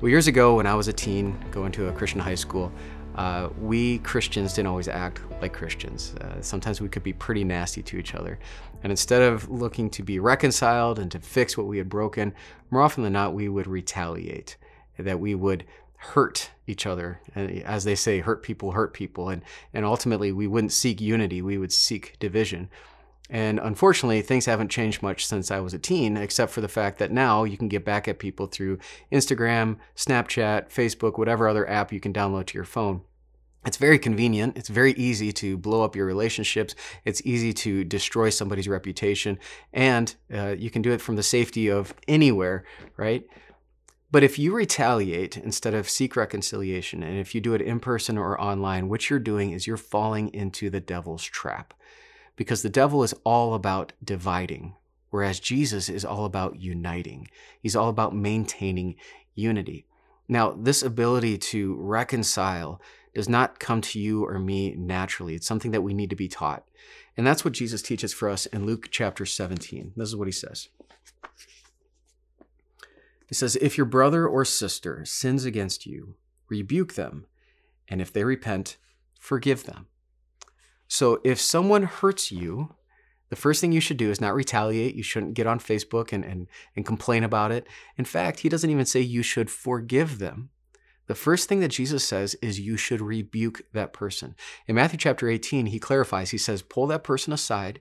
Well, 0.00 0.08
years 0.08 0.28
ago, 0.28 0.56
when 0.56 0.66
I 0.66 0.74
was 0.74 0.88
a 0.88 0.94
teen 0.94 1.38
going 1.50 1.72
to 1.72 1.88
a 1.88 1.92
Christian 1.92 2.20
high 2.20 2.34
school, 2.34 2.72
uh, 3.16 3.48
we 3.60 3.98
Christians 3.98 4.54
didn't 4.54 4.68
always 4.68 4.88
act 4.88 5.20
like 5.40 5.52
Christians. 5.52 6.14
Uh, 6.20 6.40
sometimes 6.40 6.80
we 6.80 6.88
could 6.88 7.02
be 7.02 7.12
pretty 7.12 7.44
nasty 7.44 7.82
to 7.82 7.98
each 7.98 8.14
other. 8.14 8.38
And 8.82 8.90
instead 8.90 9.22
of 9.22 9.48
looking 9.50 9.90
to 9.90 10.02
be 10.02 10.18
reconciled 10.18 10.98
and 10.98 11.10
to 11.10 11.18
fix 11.18 11.56
what 11.56 11.66
we 11.66 11.78
had 11.78 11.88
broken, 11.88 12.34
more 12.70 12.82
often 12.82 13.04
than 13.04 13.12
not, 13.12 13.34
we 13.34 13.48
would 13.48 13.66
retaliate, 13.66 14.56
that 14.98 15.20
we 15.20 15.34
would 15.34 15.64
hurt 15.96 16.50
each 16.66 16.86
other. 16.86 17.20
As 17.34 17.84
they 17.84 17.94
say, 17.94 18.20
hurt 18.20 18.42
people 18.42 18.72
hurt 18.72 18.94
people. 18.94 19.28
And, 19.28 19.42
and 19.74 19.84
ultimately, 19.84 20.32
we 20.32 20.46
wouldn't 20.46 20.72
seek 20.72 21.00
unity, 21.00 21.42
we 21.42 21.58
would 21.58 21.72
seek 21.72 22.18
division. 22.18 22.70
And 23.30 23.60
unfortunately, 23.60 24.22
things 24.22 24.46
haven't 24.46 24.72
changed 24.72 25.02
much 25.02 25.24
since 25.24 25.52
I 25.52 25.60
was 25.60 25.72
a 25.72 25.78
teen, 25.78 26.16
except 26.16 26.50
for 26.50 26.60
the 26.60 26.68
fact 26.68 26.98
that 26.98 27.12
now 27.12 27.44
you 27.44 27.56
can 27.56 27.68
get 27.68 27.84
back 27.84 28.08
at 28.08 28.18
people 28.18 28.46
through 28.46 28.78
Instagram, 29.12 29.76
Snapchat, 29.94 30.68
Facebook, 30.68 31.16
whatever 31.16 31.46
other 31.46 31.68
app 31.68 31.92
you 31.92 32.00
can 32.00 32.12
download 32.12 32.46
to 32.46 32.58
your 32.58 32.64
phone. 32.64 33.02
It's 33.64 33.76
very 33.76 34.00
convenient. 34.00 34.56
It's 34.56 34.68
very 34.68 34.92
easy 34.94 35.32
to 35.34 35.56
blow 35.56 35.84
up 35.84 35.94
your 35.94 36.06
relationships. 36.06 36.74
It's 37.04 37.24
easy 37.24 37.52
to 37.52 37.84
destroy 37.84 38.30
somebody's 38.30 38.66
reputation. 38.66 39.38
And 39.72 40.12
uh, 40.34 40.56
you 40.58 40.70
can 40.70 40.82
do 40.82 40.90
it 40.90 41.00
from 41.00 41.14
the 41.14 41.22
safety 41.22 41.68
of 41.68 41.94
anywhere, 42.08 42.64
right? 42.96 43.24
But 44.10 44.24
if 44.24 44.40
you 44.40 44.52
retaliate 44.52 45.36
instead 45.36 45.74
of 45.74 45.88
seek 45.88 46.16
reconciliation, 46.16 47.04
and 47.04 47.16
if 47.18 47.32
you 47.32 47.40
do 47.40 47.54
it 47.54 47.62
in 47.62 47.78
person 47.78 48.18
or 48.18 48.40
online, 48.40 48.88
what 48.88 49.08
you're 49.08 49.20
doing 49.20 49.52
is 49.52 49.68
you're 49.68 49.76
falling 49.76 50.34
into 50.34 50.68
the 50.68 50.80
devil's 50.80 51.22
trap 51.22 51.74
because 52.40 52.62
the 52.62 52.70
devil 52.70 53.02
is 53.02 53.12
all 53.22 53.52
about 53.52 53.92
dividing, 54.02 54.74
whereas 55.10 55.40
Jesus 55.40 55.90
is 55.90 56.06
all 56.06 56.24
about 56.24 56.58
uniting. 56.58 57.28
He's 57.60 57.76
all 57.76 57.90
about 57.90 58.16
maintaining 58.16 58.96
unity. 59.34 59.84
Now, 60.26 60.52
this 60.52 60.82
ability 60.82 61.36
to 61.36 61.76
reconcile 61.78 62.80
does 63.14 63.28
not 63.28 63.60
come 63.60 63.82
to 63.82 64.00
you 64.00 64.24
or 64.24 64.38
me 64.38 64.74
naturally. 64.74 65.34
It's 65.34 65.46
something 65.46 65.70
that 65.72 65.82
we 65.82 65.92
need 65.92 66.08
to 66.08 66.16
be 66.16 66.28
taught. 66.28 66.64
And 67.14 67.26
that's 67.26 67.44
what 67.44 67.52
Jesus 67.52 67.82
teaches 67.82 68.14
for 68.14 68.30
us 68.30 68.46
in 68.46 68.64
Luke 68.64 68.88
chapter 68.90 69.26
17. 69.26 69.92
This 69.94 70.08
is 70.08 70.16
what 70.16 70.28
he 70.28 70.32
says. 70.32 70.68
He 73.26 73.34
says, 73.34 73.54
If 73.56 73.76
your 73.76 73.84
brother 73.84 74.26
or 74.26 74.46
sister 74.46 75.04
sins 75.04 75.44
against 75.44 75.84
you, 75.84 76.14
rebuke 76.48 76.94
them, 76.94 77.26
and 77.86 78.00
if 78.00 78.10
they 78.10 78.24
repent, 78.24 78.78
forgive 79.18 79.64
them. 79.64 79.88
So 80.90 81.20
if 81.22 81.40
someone 81.40 81.84
hurts 81.84 82.32
you, 82.32 82.74
the 83.28 83.36
first 83.36 83.60
thing 83.60 83.70
you 83.70 83.80
should 83.80 83.96
do 83.96 84.10
is 84.10 84.20
not 84.20 84.34
retaliate. 84.34 84.96
You 84.96 85.04
shouldn't 85.04 85.34
get 85.34 85.46
on 85.46 85.60
Facebook 85.60 86.12
and, 86.12 86.24
and, 86.24 86.48
and 86.74 86.84
complain 86.84 87.22
about 87.22 87.52
it. 87.52 87.68
In 87.96 88.04
fact, 88.04 88.40
he 88.40 88.48
doesn't 88.48 88.68
even 88.68 88.84
say 88.84 89.00
you 89.00 89.22
should 89.22 89.52
forgive 89.52 90.18
them. 90.18 90.50
The 91.06 91.14
first 91.14 91.48
thing 91.48 91.60
that 91.60 91.68
Jesus 91.68 92.04
says 92.04 92.34
is 92.42 92.58
you 92.58 92.76
should 92.76 93.00
rebuke 93.00 93.62
that 93.72 93.92
person. 93.92 94.34
In 94.66 94.74
Matthew 94.74 94.98
chapter 94.98 95.28
18, 95.28 95.66
he 95.66 95.78
clarifies, 95.78 96.30
he 96.30 96.38
says, 96.38 96.60
pull 96.60 96.88
that 96.88 97.04
person 97.04 97.32
aside, 97.32 97.80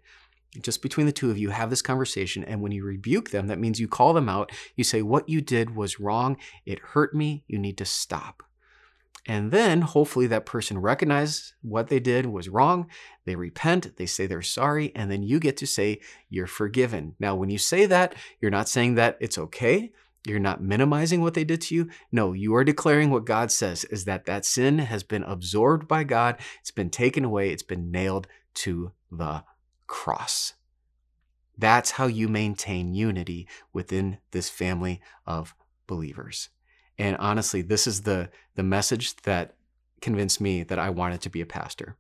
just 0.62 0.84
between 0.84 1.08
the 1.08 1.12
two 1.12 1.32
of 1.32 1.38
you, 1.40 1.50
have 1.50 1.72
this 1.72 1.82
conversation. 1.82 2.44
And 2.44 2.62
when 2.62 2.72
you 2.72 2.84
rebuke 2.84 3.32
them, 3.32 3.48
that 3.48 3.60
means 3.60 3.80
you 3.80 3.88
call 3.88 4.14
them 4.14 4.30
out. 4.30 4.52
You 4.76 4.84
say, 4.84 5.02
What 5.02 5.30
you 5.30 5.42
did 5.42 5.76
was 5.76 6.00
wrong. 6.00 6.38
It 6.66 6.80
hurt 6.80 7.14
me. 7.14 7.44
You 7.48 7.60
need 7.60 7.78
to 7.78 7.86
stop. 7.86 8.44
And 9.28 9.52
then 9.52 9.82
hopefully 9.82 10.28
that 10.28 10.46
person 10.46 10.80
recognizes 10.80 11.54
what 11.62 11.90
they 11.90 12.00
did 12.00 12.26
was 12.26 12.50
wrong. 12.50 12.88
They 13.26 13.36
repent, 13.36 13.98
they 13.98 14.06
say 14.06 14.28
they're 14.28 14.42
sorry, 14.42 14.92
and 14.96 15.12
then 15.12 15.24
you 15.24 15.40
get 15.40 15.58
to 15.58 15.68
say 15.68 16.00
you're 16.30 16.48
forgiven. 16.48 17.16
Now, 17.20 17.36
when 17.36 17.50
you 17.50 17.58
say 17.58 17.86
that, 17.86 18.16
you're 18.40 18.52
not 18.52 18.70
saying 18.70 18.96
that 18.96 19.18
it's 19.20 19.38
okay. 19.38 19.92
You're 20.26 20.40
not 20.40 20.62
minimizing 20.62 21.22
what 21.22 21.34
they 21.34 21.44
did 21.44 21.62
to 21.62 21.76
you. 21.76 21.90
No, 22.12 22.34
you 22.34 22.54
are 22.56 22.64
declaring 22.64 23.10
what 23.10 23.26
God 23.26 23.52
says 23.52 23.86
is 23.86 24.06
that 24.06 24.26
that 24.26 24.46
sin 24.46 24.80
has 24.80 25.04
been 25.04 25.24
absorbed 25.24 25.88
by 25.88 26.04
God. 26.04 26.40
It's 26.62 26.72
been 26.72 26.90
taken 26.90 27.24
away. 27.24 27.52
It's 27.52 27.64
been 27.64 27.92
nailed 27.92 28.28
to 28.56 28.92
the 29.12 29.44
cross. 29.88 30.54
That's 31.58 31.92
how 31.92 32.08
you 32.08 32.28
maintain 32.28 32.94
unity 32.94 33.48
within 33.74 34.20
this 34.32 34.50
family 34.50 35.02
of 35.26 35.56
believers. 35.88 36.50
And 37.00 37.16
honestly, 37.18 37.62
this 37.62 37.88
is 37.88 38.02
the, 38.02 38.30
the 38.56 38.64
message 38.64 39.16
that 39.24 39.56
convinced 40.02 40.42
me 40.42 40.64
that 40.64 40.78
I 40.78 40.90
wanted 40.90 41.22
to 41.22 41.30
be 41.30 41.42
a 41.42 41.46
pastor. 41.46 41.96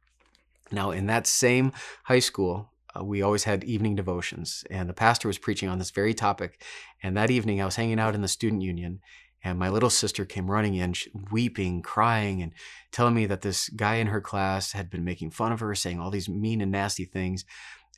Now, 0.71 0.91
in 0.91 1.07
that 1.07 1.25
same 1.25 1.71
high 2.03 2.19
school, 2.19 2.69
uh, 2.95 3.03
we 3.03 3.21
always 3.21 3.45
had 3.45 3.63
evening 3.63 3.95
devotions, 3.95 4.63
and 4.69 4.89
the 4.89 4.93
pastor 4.93 5.27
was 5.27 5.37
preaching 5.37 5.69
on 5.69 5.79
this 5.79 5.91
very 5.91 6.13
topic. 6.13 6.63
And 7.01 7.15
that 7.15 7.31
evening, 7.31 7.61
I 7.61 7.65
was 7.65 7.77
hanging 7.77 7.99
out 7.99 8.13
in 8.13 8.21
the 8.21 8.27
student 8.27 8.61
union, 8.61 8.99
and 9.43 9.57
my 9.57 9.69
little 9.69 9.89
sister 9.89 10.25
came 10.25 10.51
running 10.51 10.75
in, 10.75 10.93
weeping, 11.31 11.81
crying, 11.81 12.41
and 12.41 12.51
telling 12.91 13.15
me 13.15 13.25
that 13.27 13.41
this 13.41 13.69
guy 13.69 13.95
in 13.95 14.07
her 14.07 14.21
class 14.21 14.73
had 14.73 14.89
been 14.89 15.05
making 15.05 15.31
fun 15.31 15.51
of 15.51 15.61
her, 15.61 15.73
saying 15.75 15.99
all 15.99 16.11
these 16.11 16.27
mean 16.27 16.61
and 16.61 16.71
nasty 16.71 17.05
things. 17.05 17.45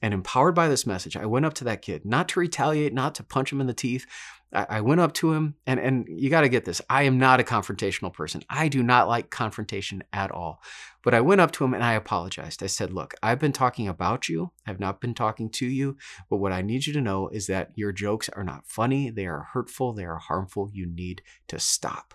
And 0.03 0.13
empowered 0.13 0.55
by 0.55 0.67
this 0.67 0.85
message, 0.85 1.17
I 1.17 1.25
went 1.25 1.45
up 1.45 1.53
to 1.55 1.63
that 1.65 1.81
kid, 1.81 2.05
not 2.05 2.27
to 2.29 2.39
retaliate, 2.39 2.93
not 2.93 3.15
to 3.15 3.23
punch 3.23 3.51
him 3.51 3.61
in 3.61 3.67
the 3.67 3.73
teeth, 3.73 4.05
I, 4.53 4.81
went 4.81 4.99
up 4.99 5.13
to 5.13 5.31
him, 5.31 5.55
and 5.65 5.79
and 5.79 6.05
you 6.09 6.29
got 6.29 6.41
to 6.41 6.49
get 6.49 6.65
this. 6.65 6.81
I 6.89 7.03
am 7.03 7.17
not 7.17 7.39
a 7.39 7.43
confrontational 7.43 8.13
person. 8.13 8.43
I 8.49 8.67
do 8.67 8.83
not 8.83 9.07
like 9.07 9.29
confrontation 9.29 10.03
at 10.11 10.29
all. 10.29 10.61
But 11.03 11.13
I 11.13 11.21
went 11.21 11.41
up 11.41 11.51
to 11.53 11.63
him 11.63 11.73
and 11.73 11.83
I 11.83 11.93
apologized. 11.93 12.61
I 12.61 12.67
said, 12.67 12.91
"Look, 12.91 13.15
I've 13.23 13.39
been 13.39 13.53
talking 13.53 13.87
about 13.87 14.27
you. 14.27 14.51
I've 14.67 14.79
not 14.79 14.99
been 14.99 15.13
talking 15.13 15.49
to 15.51 15.65
you. 15.65 15.97
But 16.29 16.37
what 16.37 16.51
I 16.51 16.61
need 16.61 16.85
you 16.85 16.93
to 16.93 17.01
know 17.01 17.29
is 17.29 17.47
that 17.47 17.71
your 17.75 17.93
jokes 17.93 18.27
are 18.29 18.43
not 18.43 18.67
funny. 18.67 19.09
They 19.09 19.25
are 19.25 19.47
hurtful. 19.53 19.93
They 19.93 20.05
are 20.05 20.17
harmful. 20.17 20.69
You 20.73 20.85
need 20.85 21.21
to 21.47 21.57
stop." 21.57 22.13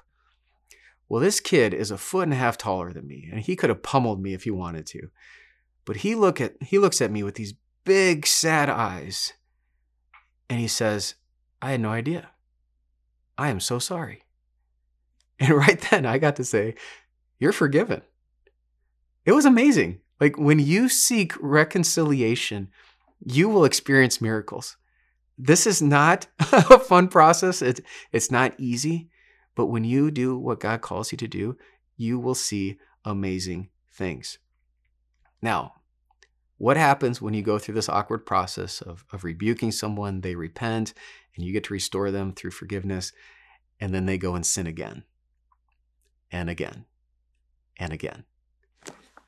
Well, 1.08 1.22
this 1.22 1.40
kid 1.40 1.72
is 1.72 1.90
a 1.90 1.98
foot 1.98 2.24
and 2.24 2.32
a 2.32 2.36
half 2.36 2.58
taller 2.58 2.92
than 2.92 3.06
me, 3.06 3.28
and 3.30 3.40
he 3.40 3.56
could 3.56 3.70
have 3.70 3.82
pummeled 3.82 4.20
me 4.20 4.34
if 4.34 4.42
he 4.42 4.50
wanted 4.50 4.86
to. 4.88 5.08
But 5.86 5.98
he 5.98 6.14
look 6.14 6.40
at 6.40 6.62
he 6.62 6.78
looks 6.78 7.00
at 7.00 7.10
me 7.10 7.22
with 7.22 7.36
these 7.36 7.54
big 7.84 8.26
sad 8.26 8.68
eyes, 8.68 9.32
and 10.50 10.60
he 10.60 10.68
says, 10.68 11.14
I 11.66 11.72
had 11.72 11.80
no 11.80 11.90
idea. 11.90 12.30
I 13.36 13.48
am 13.48 13.58
so 13.58 13.80
sorry. 13.80 14.22
And 15.40 15.50
right 15.50 15.80
then 15.90 16.06
I 16.06 16.16
got 16.16 16.36
to 16.36 16.44
say, 16.44 16.76
You're 17.40 17.52
forgiven. 17.52 18.02
It 19.24 19.32
was 19.32 19.44
amazing. 19.44 19.98
Like 20.20 20.38
when 20.38 20.60
you 20.60 20.88
seek 20.88 21.32
reconciliation, 21.40 22.68
you 23.24 23.48
will 23.48 23.64
experience 23.64 24.20
miracles. 24.20 24.76
This 25.36 25.66
is 25.66 25.82
not 25.82 26.28
a 26.52 26.78
fun 26.78 27.08
process. 27.08 27.60
It's, 27.62 27.80
it's 28.12 28.30
not 28.30 28.54
easy. 28.58 29.10
But 29.56 29.66
when 29.66 29.82
you 29.82 30.12
do 30.12 30.38
what 30.38 30.60
God 30.60 30.82
calls 30.82 31.10
you 31.10 31.18
to 31.18 31.28
do, 31.28 31.58
you 31.96 32.20
will 32.20 32.36
see 32.36 32.78
amazing 33.04 33.70
things. 33.90 34.38
Now, 35.42 35.74
what 36.58 36.76
happens 36.76 37.20
when 37.20 37.34
you 37.34 37.42
go 37.42 37.58
through 37.58 37.74
this 37.74 37.88
awkward 37.88 38.24
process 38.24 38.80
of, 38.80 39.04
of 39.12 39.24
rebuking 39.24 39.72
someone, 39.72 40.20
they 40.20 40.36
repent, 40.36 40.94
and 41.36 41.44
you 41.44 41.52
get 41.52 41.64
to 41.64 41.74
restore 41.74 42.10
them 42.10 42.32
through 42.32 42.50
forgiveness, 42.50 43.12
and 43.80 43.94
then 43.94 44.06
they 44.06 44.18
go 44.18 44.34
and 44.34 44.44
sin 44.44 44.66
again 44.66 45.04
and 46.30 46.48
again 46.48 46.86
and 47.78 47.92
again. 47.92 48.24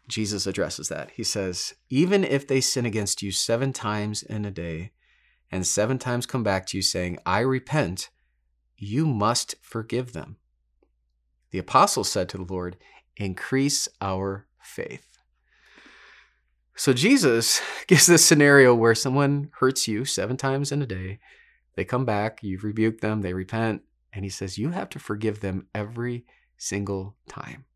Jesus 0.09 0.47
addresses 0.47 0.89
that. 0.89 1.11
He 1.11 1.23
says, 1.23 1.75
Even 1.91 2.25
if 2.25 2.47
they 2.47 2.61
sin 2.61 2.87
against 2.87 3.23
you 3.23 3.31
seven 3.31 3.73
times 3.73 4.23
in 4.23 4.45
a 4.45 4.51
day, 4.51 4.93
and 5.51 5.67
seven 5.67 5.99
times 5.99 6.27
come 6.27 6.43
back 6.43 6.67
to 6.67 6.79
you 6.79 6.83
saying, 6.83 7.19
I 7.27 7.41
repent, 7.41 8.11
you 8.77 9.07
must 9.07 9.55
forgive 9.61 10.13
them. 10.13 10.37
The 11.51 11.59
apostles 11.59 12.11
said 12.11 12.29
to 12.31 12.39
the 12.39 12.53
Lord, 12.53 12.77
Increase 13.17 13.89
our 14.01 14.47
faith. 14.61 15.19
So 16.75 16.93
Jesus 16.93 17.61
gives 17.87 18.07
this 18.07 18.25
scenario 18.25 18.75
where 18.75 18.95
someone 18.95 19.51
hurts 19.59 19.89
you 19.89 20.05
seven 20.05 20.37
times 20.37 20.73
in 20.73 20.81
a 20.81 20.87
day. 20.87 21.19
They 21.79 21.85
come 21.85 22.05
back, 22.05 22.43
you've 22.43 22.65
rebuked 22.65 23.03
them, 23.03 23.21
they 23.21 23.35
repent, 23.35 23.83
and 24.13 24.25
he 24.25 24.31
says, 24.31 24.59
You 24.59 24.71
have 24.71 24.89
to 24.89 24.99
forgive 24.99 25.39
them 25.39 25.69
every 25.73 26.25
single 26.57 27.15
time. 27.29 27.67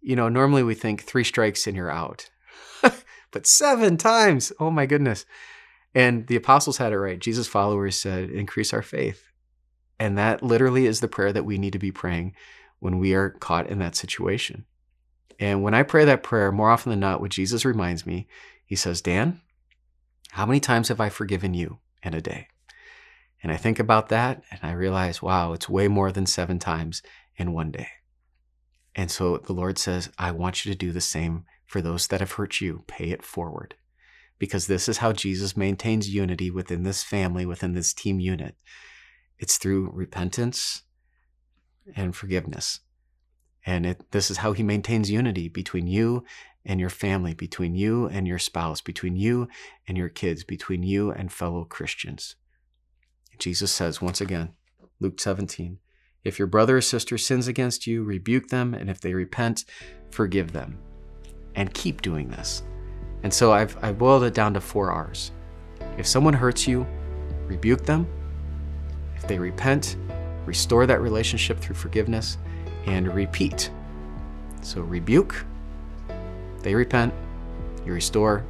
You 0.00 0.14
know, 0.14 0.28
normally 0.28 0.62
we 0.62 0.76
think 0.76 1.02
three 1.02 1.24
strikes 1.24 1.66
and 1.66 1.74
you're 1.74 1.90
out, 1.90 2.30
but 3.32 3.48
seven 3.48 3.96
times, 3.96 4.52
oh 4.60 4.70
my 4.70 4.86
goodness. 4.86 5.26
And 5.92 6.28
the 6.28 6.36
apostles 6.36 6.76
had 6.76 6.92
it 6.92 7.00
right. 7.00 7.18
Jesus' 7.18 7.48
followers 7.48 7.96
said, 7.96 8.30
Increase 8.30 8.72
our 8.72 8.80
faith. 8.80 9.24
And 9.98 10.16
that 10.16 10.40
literally 10.40 10.86
is 10.86 11.00
the 11.00 11.08
prayer 11.08 11.32
that 11.32 11.44
we 11.44 11.58
need 11.58 11.72
to 11.72 11.80
be 11.80 11.90
praying 11.90 12.32
when 12.78 13.00
we 13.00 13.12
are 13.12 13.30
caught 13.30 13.66
in 13.70 13.80
that 13.80 13.96
situation. 13.96 14.66
And 15.40 15.64
when 15.64 15.74
I 15.74 15.82
pray 15.82 16.04
that 16.04 16.22
prayer, 16.22 16.52
more 16.52 16.70
often 16.70 16.90
than 16.90 17.00
not, 17.00 17.20
what 17.20 17.32
Jesus 17.32 17.64
reminds 17.64 18.06
me, 18.06 18.28
he 18.64 18.76
says, 18.76 19.00
Dan, 19.00 19.40
how 20.30 20.46
many 20.46 20.60
times 20.60 20.90
have 20.90 21.00
I 21.00 21.08
forgiven 21.08 21.54
you 21.54 21.80
in 22.04 22.14
a 22.14 22.20
day? 22.20 22.46
And 23.42 23.50
I 23.50 23.56
think 23.56 23.78
about 23.78 24.08
that 24.08 24.42
and 24.50 24.60
I 24.62 24.72
realize, 24.72 25.20
wow, 25.20 25.52
it's 25.52 25.68
way 25.68 25.88
more 25.88 26.12
than 26.12 26.26
seven 26.26 26.58
times 26.58 27.02
in 27.36 27.52
one 27.52 27.70
day. 27.70 27.88
And 28.94 29.10
so 29.10 29.38
the 29.38 29.52
Lord 29.52 29.78
says, 29.78 30.10
I 30.18 30.30
want 30.30 30.64
you 30.64 30.72
to 30.72 30.78
do 30.78 30.92
the 30.92 31.00
same 31.00 31.44
for 31.66 31.80
those 31.80 32.06
that 32.08 32.20
have 32.20 32.32
hurt 32.32 32.60
you. 32.60 32.84
Pay 32.86 33.10
it 33.10 33.22
forward. 33.22 33.74
Because 34.38 34.66
this 34.66 34.88
is 34.88 34.98
how 34.98 35.12
Jesus 35.12 35.56
maintains 35.56 36.14
unity 36.14 36.50
within 36.50 36.82
this 36.82 37.02
family, 37.02 37.46
within 37.46 37.72
this 37.72 37.94
team 37.94 38.20
unit. 38.20 38.56
It's 39.38 39.56
through 39.56 39.90
repentance 39.92 40.82
and 41.96 42.14
forgiveness. 42.14 42.80
And 43.64 43.86
it, 43.86 44.10
this 44.10 44.30
is 44.30 44.38
how 44.38 44.52
he 44.52 44.62
maintains 44.62 45.10
unity 45.10 45.48
between 45.48 45.86
you 45.86 46.24
and 46.64 46.78
your 46.80 46.90
family, 46.90 47.34
between 47.34 47.74
you 47.74 48.06
and 48.06 48.26
your 48.26 48.38
spouse, 48.38 48.80
between 48.80 49.16
you 49.16 49.48
and 49.88 49.96
your 49.96 50.08
kids, 50.08 50.44
between 50.44 50.82
you 50.82 51.10
and 51.10 51.32
fellow 51.32 51.64
Christians. 51.64 52.36
Jesus 53.42 53.72
says 53.72 54.00
once 54.00 54.20
again, 54.20 54.50
Luke 55.00 55.20
17, 55.20 55.78
if 56.22 56.38
your 56.38 56.46
brother 56.46 56.76
or 56.76 56.80
sister 56.80 57.18
sins 57.18 57.48
against 57.48 57.88
you, 57.88 58.04
rebuke 58.04 58.46
them, 58.46 58.72
and 58.72 58.88
if 58.88 59.00
they 59.00 59.14
repent, 59.14 59.64
forgive 60.12 60.52
them. 60.52 60.78
And 61.56 61.74
keep 61.74 62.02
doing 62.02 62.28
this. 62.30 62.62
And 63.24 63.34
so 63.34 63.52
I've, 63.52 63.76
I've 63.82 63.98
boiled 63.98 64.22
it 64.22 64.32
down 64.32 64.54
to 64.54 64.60
four 64.60 64.92
R's. 64.92 65.32
If 65.98 66.06
someone 66.06 66.34
hurts 66.34 66.68
you, 66.68 66.86
rebuke 67.46 67.84
them. 67.84 68.06
If 69.16 69.26
they 69.26 69.40
repent, 69.40 69.96
restore 70.46 70.86
that 70.86 71.00
relationship 71.00 71.58
through 71.58 71.74
forgiveness 71.74 72.38
and 72.86 73.12
repeat. 73.12 73.72
So 74.60 74.82
rebuke, 74.82 75.44
they 76.60 76.76
repent, 76.76 77.12
you 77.84 77.92
restore, 77.92 78.46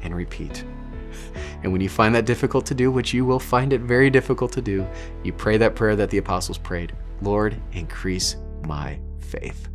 and 0.00 0.16
repeat. 0.16 0.64
And 1.62 1.72
when 1.72 1.80
you 1.80 1.88
find 1.88 2.14
that 2.14 2.24
difficult 2.24 2.64
to 2.66 2.74
do, 2.74 2.90
which 2.90 3.12
you 3.12 3.24
will 3.24 3.38
find 3.38 3.72
it 3.72 3.82
very 3.82 4.10
difficult 4.10 4.52
to 4.52 4.62
do, 4.62 4.86
you 5.22 5.32
pray 5.32 5.56
that 5.58 5.74
prayer 5.74 5.96
that 5.96 6.10
the 6.10 6.18
apostles 6.18 6.58
prayed 6.58 6.94
Lord, 7.22 7.60
increase 7.72 8.36
my 8.66 8.98
faith. 9.20 9.68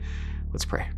Let's 0.51 0.65
pray. 0.65 0.89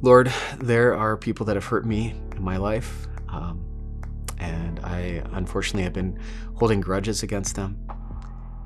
Lord, 0.00 0.32
there 0.58 0.96
are 0.96 1.16
people 1.16 1.46
that 1.46 1.54
have 1.54 1.64
hurt 1.64 1.86
me 1.86 2.14
in 2.34 2.42
my 2.42 2.56
life, 2.56 3.06
um, 3.28 3.64
and 4.38 4.80
I 4.80 5.22
unfortunately 5.32 5.84
have 5.84 5.92
been 5.92 6.18
holding 6.56 6.80
grudges 6.80 7.22
against 7.22 7.54
them. 7.54 7.78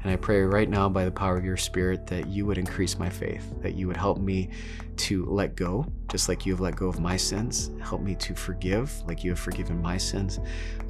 And 0.06 0.12
I 0.12 0.16
pray 0.16 0.42
right 0.42 0.70
now 0.70 0.88
by 0.88 1.04
the 1.04 1.10
power 1.10 1.36
of 1.36 1.44
your 1.44 1.56
Spirit 1.56 2.06
that 2.06 2.28
you 2.28 2.46
would 2.46 2.58
increase 2.58 2.96
my 2.96 3.10
faith, 3.10 3.52
that 3.60 3.74
you 3.74 3.88
would 3.88 3.96
help 3.96 4.18
me 4.18 4.50
to 4.98 5.26
let 5.26 5.56
go, 5.56 5.84
just 6.08 6.28
like 6.28 6.46
you 6.46 6.52
have 6.52 6.60
let 6.60 6.76
go 6.76 6.86
of 6.86 7.00
my 7.00 7.16
sins. 7.16 7.72
Help 7.82 8.02
me 8.02 8.14
to 8.14 8.32
forgive, 8.32 8.92
like 9.08 9.24
you 9.24 9.30
have 9.30 9.40
forgiven 9.40 9.82
my 9.82 9.96
sins. 9.96 10.38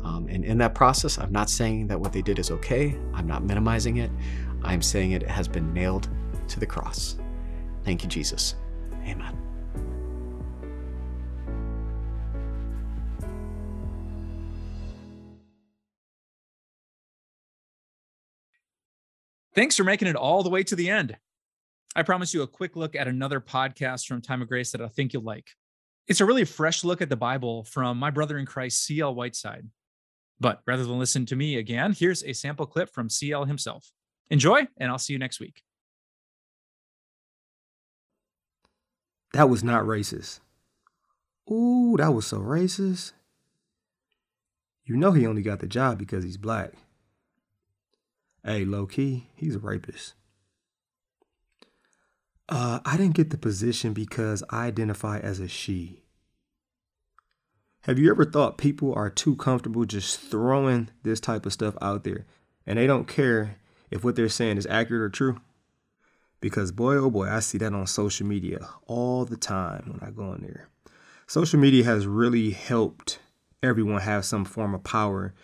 Um, 0.05 0.29
and 0.29 0.45
in 0.45 0.59
that 0.59 0.75
process, 0.75 1.19
I'm 1.19 1.33
not 1.33 1.49
saying 1.49 1.87
that 1.87 1.99
what 1.99 2.13
they 2.13 2.21
did 2.21 2.39
is 2.39 2.51
okay. 2.51 2.95
I'm 3.15 3.27
not 3.27 3.43
minimizing 3.43 3.97
it. 3.97 4.11
I'm 4.63 4.83
saying 4.83 5.13
it 5.13 5.23
has 5.23 5.49
been 5.49 5.73
nailed 5.73 6.11
to 6.49 6.61
the 6.61 6.67
cross. 6.67 7.17
Thank 7.85 8.03
you, 8.03 8.11
Jesus. 8.11 8.57
Amen. 9.07 9.46
Thanks 19.57 19.75
for 19.75 19.85
making 19.85 20.07
it 20.07 20.17
all 20.17 20.43
the 20.43 20.51
way 20.51 20.63
to 20.65 20.77
the 20.77 20.91
end. 20.91 21.17
I 21.97 22.03
promise 22.03 22.35
you 22.35 22.43
a 22.43 22.47
quick 22.47 22.77
look 22.77 22.95
at 22.95 23.09
another 23.09 23.41
podcast 23.41 24.07
from 24.07 24.21
Time 24.21 24.43
of 24.43 24.49
Grace 24.49 24.71
that 24.73 24.83
I 24.83 24.89
think 24.89 25.15
you'll 25.15 25.23
like. 25.23 25.49
It's 26.09 26.21
a 26.21 26.27
really 26.27 26.45
fresh 26.45 26.85
look 26.85 27.01
at 27.01 27.09
the 27.09 27.17
Bible 27.17 27.65
from 27.65 27.97
my 27.99 28.11
brother 28.11 28.37
in 28.37 28.45
Christ, 28.45 28.85
CL 28.85 29.15
Whiteside. 29.15 29.67
But 30.39 30.61
rather 30.67 30.85
than 30.85 30.99
listen 30.99 31.25
to 31.25 31.37
me 31.37 31.57
again, 31.57 31.95
here's 31.99 32.23
a 32.25 32.35
sample 32.35 32.67
clip 32.67 32.93
from 32.93 33.09
CL 33.09 33.47
himself. 33.47 33.91
Enjoy, 34.29 34.69
and 34.77 34.91
I'll 34.91 34.99
see 34.99 35.15
you 35.15 35.19
next 35.19 35.41
week. 35.41 35.63
That 39.33 39.49
was 39.49 39.65
not 39.65 39.85
racist. 39.85 40.41
Ooh, 41.51 41.95
that 41.97 42.13
was 42.13 42.27
so 42.27 42.41
racist. 42.41 43.13
You 44.85 44.99
know 44.99 45.13
he 45.13 45.27
only 45.27 45.41
got 45.41 45.61
the 45.61 45.67
job 45.67 45.99
because 45.99 46.25
he's 46.25 46.37
black. 46.37 46.75
Hey, 48.47 48.65
low 48.65 48.87
key, 48.87 49.27
he's 49.35 49.57
a 49.57 49.59
rapist. 49.59 50.15
Uh, 52.49 52.79
I 52.85 52.97
didn't 52.97 53.17
get 53.17 53.31
the 53.31 53.37
position 53.37 53.93
because 53.93 54.45
I 54.51 54.67
identify 54.67 55.19
as 55.19 55.41
a 55.41 55.49
she. 55.49 56.05
Have 57.83 57.99
you 57.99 58.09
ever 58.09 58.25
thought 58.25 58.57
people 58.57 58.95
are 58.95 59.11
too 59.11 59.35
comfortable 59.35 59.85
just 59.85 60.21
throwing 60.21 60.91
this 61.03 61.19
type 61.19 61.45
of 61.45 61.55
stuff 61.55 61.77
out 61.83 62.05
there 62.05 62.25
and 62.65 62.79
they 62.79 62.87
don't 62.87 63.09
care 63.09 63.57
if 63.91 64.05
what 64.05 64.15
they're 64.15 64.29
saying 64.29 64.59
is 64.59 64.67
accurate 64.67 65.03
or 65.03 65.09
true? 65.09 65.41
Because 66.41 66.71
boy, 66.71 66.95
oh 66.95 67.11
boy, 67.11 67.29
I 67.29 67.41
see 67.41 67.59
that 67.59 67.75
on 67.75 67.89
social 67.89 68.29
media 68.29 68.69
all 68.87 69.25
the 69.25 69.37
time 69.37 69.89
when 69.89 70.09
I 70.09 70.13
go 70.13 70.33
in 70.35 70.43
there. 70.43 70.69
Social 71.27 71.59
media 71.59 71.83
has 71.83 72.07
really 72.07 72.53
helped 72.53 73.19
everyone 73.61 74.03
have 74.03 74.25
some 74.25 74.45
form 74.45 74.73
of 74.73 74.85
power 74.85 75.35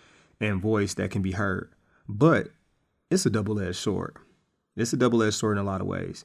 and 0.41 0.63
voice 0.63 0.95
that 0.95 1.11
can 1.11 1.23
be 1.23 1.33
heard. 1.33 1.73
But 2.09 2.51
it's 3.13 3.27
a 3.27 3.31
double 3.31 3.61
edged 3.61 3.77
sword. 3.77 4.17
It's 4.77 4.93
a 4.93 4.97
double 4.97 5.23
edged 5.23 5.35
sword 5.35 5.59
in 5.59 5.63
a 5.63 5.67
lot 5.67 5.81
of 5.81 5.87
ways 5.87 6.25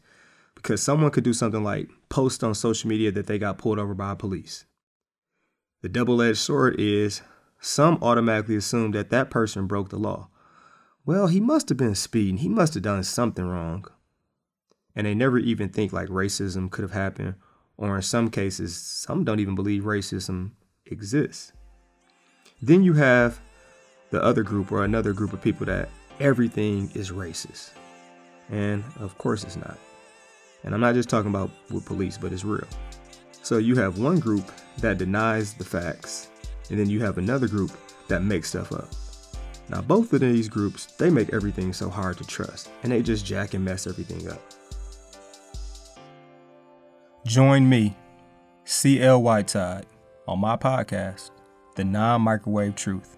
because 0.55 0.81
someone 0.81 1.11
could 1.11 1.23
do 1.23 1.33
something 1.33 1.63
like 1.63 1.89
post 2.09 2.43
on 2.43 2.55
social 2.55 2.89
media 2.89 3.11
that 3.11 3.27
they 3.27 3.37
got 3.37 3.57
pulled 3.57 3.77
over 3.77 3.93
by 3.93 4.15
police. 4.15 4.65
The 5.81 5.89
double 5.89 6.21
edged 6.21 6.39
sword 6.39 6.79
is 6.79 7.21
some 7.59 7.99
automatically 8.01 8.55
assume 8.55 8.91
that 8.91 9.09
that 9.09 9.29
person 9.29 9.67
broke 9.67 9.89
the 9.89 9.97
law. 9.97 10.29
Well, 11.05 11.27
he 11.27 11.39
must 11.39 11.69
have 11.69 11.77
been 11.77 11.95
speeding, 11.95 12.37
he 12.37 12.49
must 12.49 12.73
have 12.73 12.83
done 12.83 13.03
something 13.03 13.45
wrong. 13.45 13.85
And 14.95 15.05
they 15.05 15.13
never 15.13 15.37
even 15.37 15.69
think 15.69 15.93
like 15.93 16.09
racism 16.09 16.71
could 16.71 16.81
have 16.81 16.91
happened, 16.91 17.35
or 17.77 17.95
in 17.95 18.01
some 18.01 18.29
cases, 18.29 18.75
some 18.75 19.23
don't 19.23 19.39
even 19.39 19.55
believe 19.55 19.83
racism 19.83 20.51
exists. 20.85 21.51
Then 22.61 22.83
you 22.83 22.93
have 22.93 23.39
the 24.09 24.23
other 24.23 24.41
group 24.41 24.71
or 24.71 24.83
another 24.83 25.13
group 25.13 25.33
of 25.33 25.41
people 25.41 25.67
that 25.67 25.89
everything 26.19 26.91
is 26.93 27.11
racist. 27.11 27.71
And 28.49 28.83
of 28.99 29.17
course 29.17 29.43
it's 29.43 29.57
not. 29.57 29.77
And 30.63 30.73
I'm 30.73 30.81
not 30.81 30.95
just 30.95 31.09
talking 31.09 31.29
about 31.29 31.49
with 31.69 31.85
police, 31.85 32.17
but 32.17 32.33
it's 32.33 32.43
real. 32.43 32.67
So 33.43 33.57
you 33.57 33.75
have 33.75 33.99
one 33.99 34.19
group 34.19 34.51
that 34.79 34.97
denies 34.97 35.53
the 35.53 35.63
facts, 35.63 36.29
and 36.69 36.79
then 36.79 36.89
you 36.89 36.99
have 37.01 37.17
another 37.17 37.47
group 37.47 37.71
that 38.07 38.23
makes 38.23 38.49
stuff 38.49 38.73
up. 38.73 38.89
Now, 39.69 39.81
both 39.81 40.13
of 40.13 40.21
these 40.21 40.47
groups, 40.49 40.85
they 40.97 41.09
make 41.09 41.33
everything 41.33 41.73
so 41.73 41.89
hard 41.89 42.17
to 42.17 42.25
trust, 42.25 42.69
and 42.83 42.91
they 42.91 43.01
just 43.01 43.25
jack 43.25 43.53
and 43.53 43.63
mess 43.63 43.85
everything 43.85 44.29
up. 44.29 44.41
Join 47.25 47.67
me, 47.67 47.95
CL 48.63 49.21
Whiteside, 49.21 49.85
on 50.27 50.39
my 50.39 50.55
podcast, 50.55 51.31
The 51.75 51.83
Non 51.83 52.21
Microwave 52.21 52.75
Truth 52.75 53.16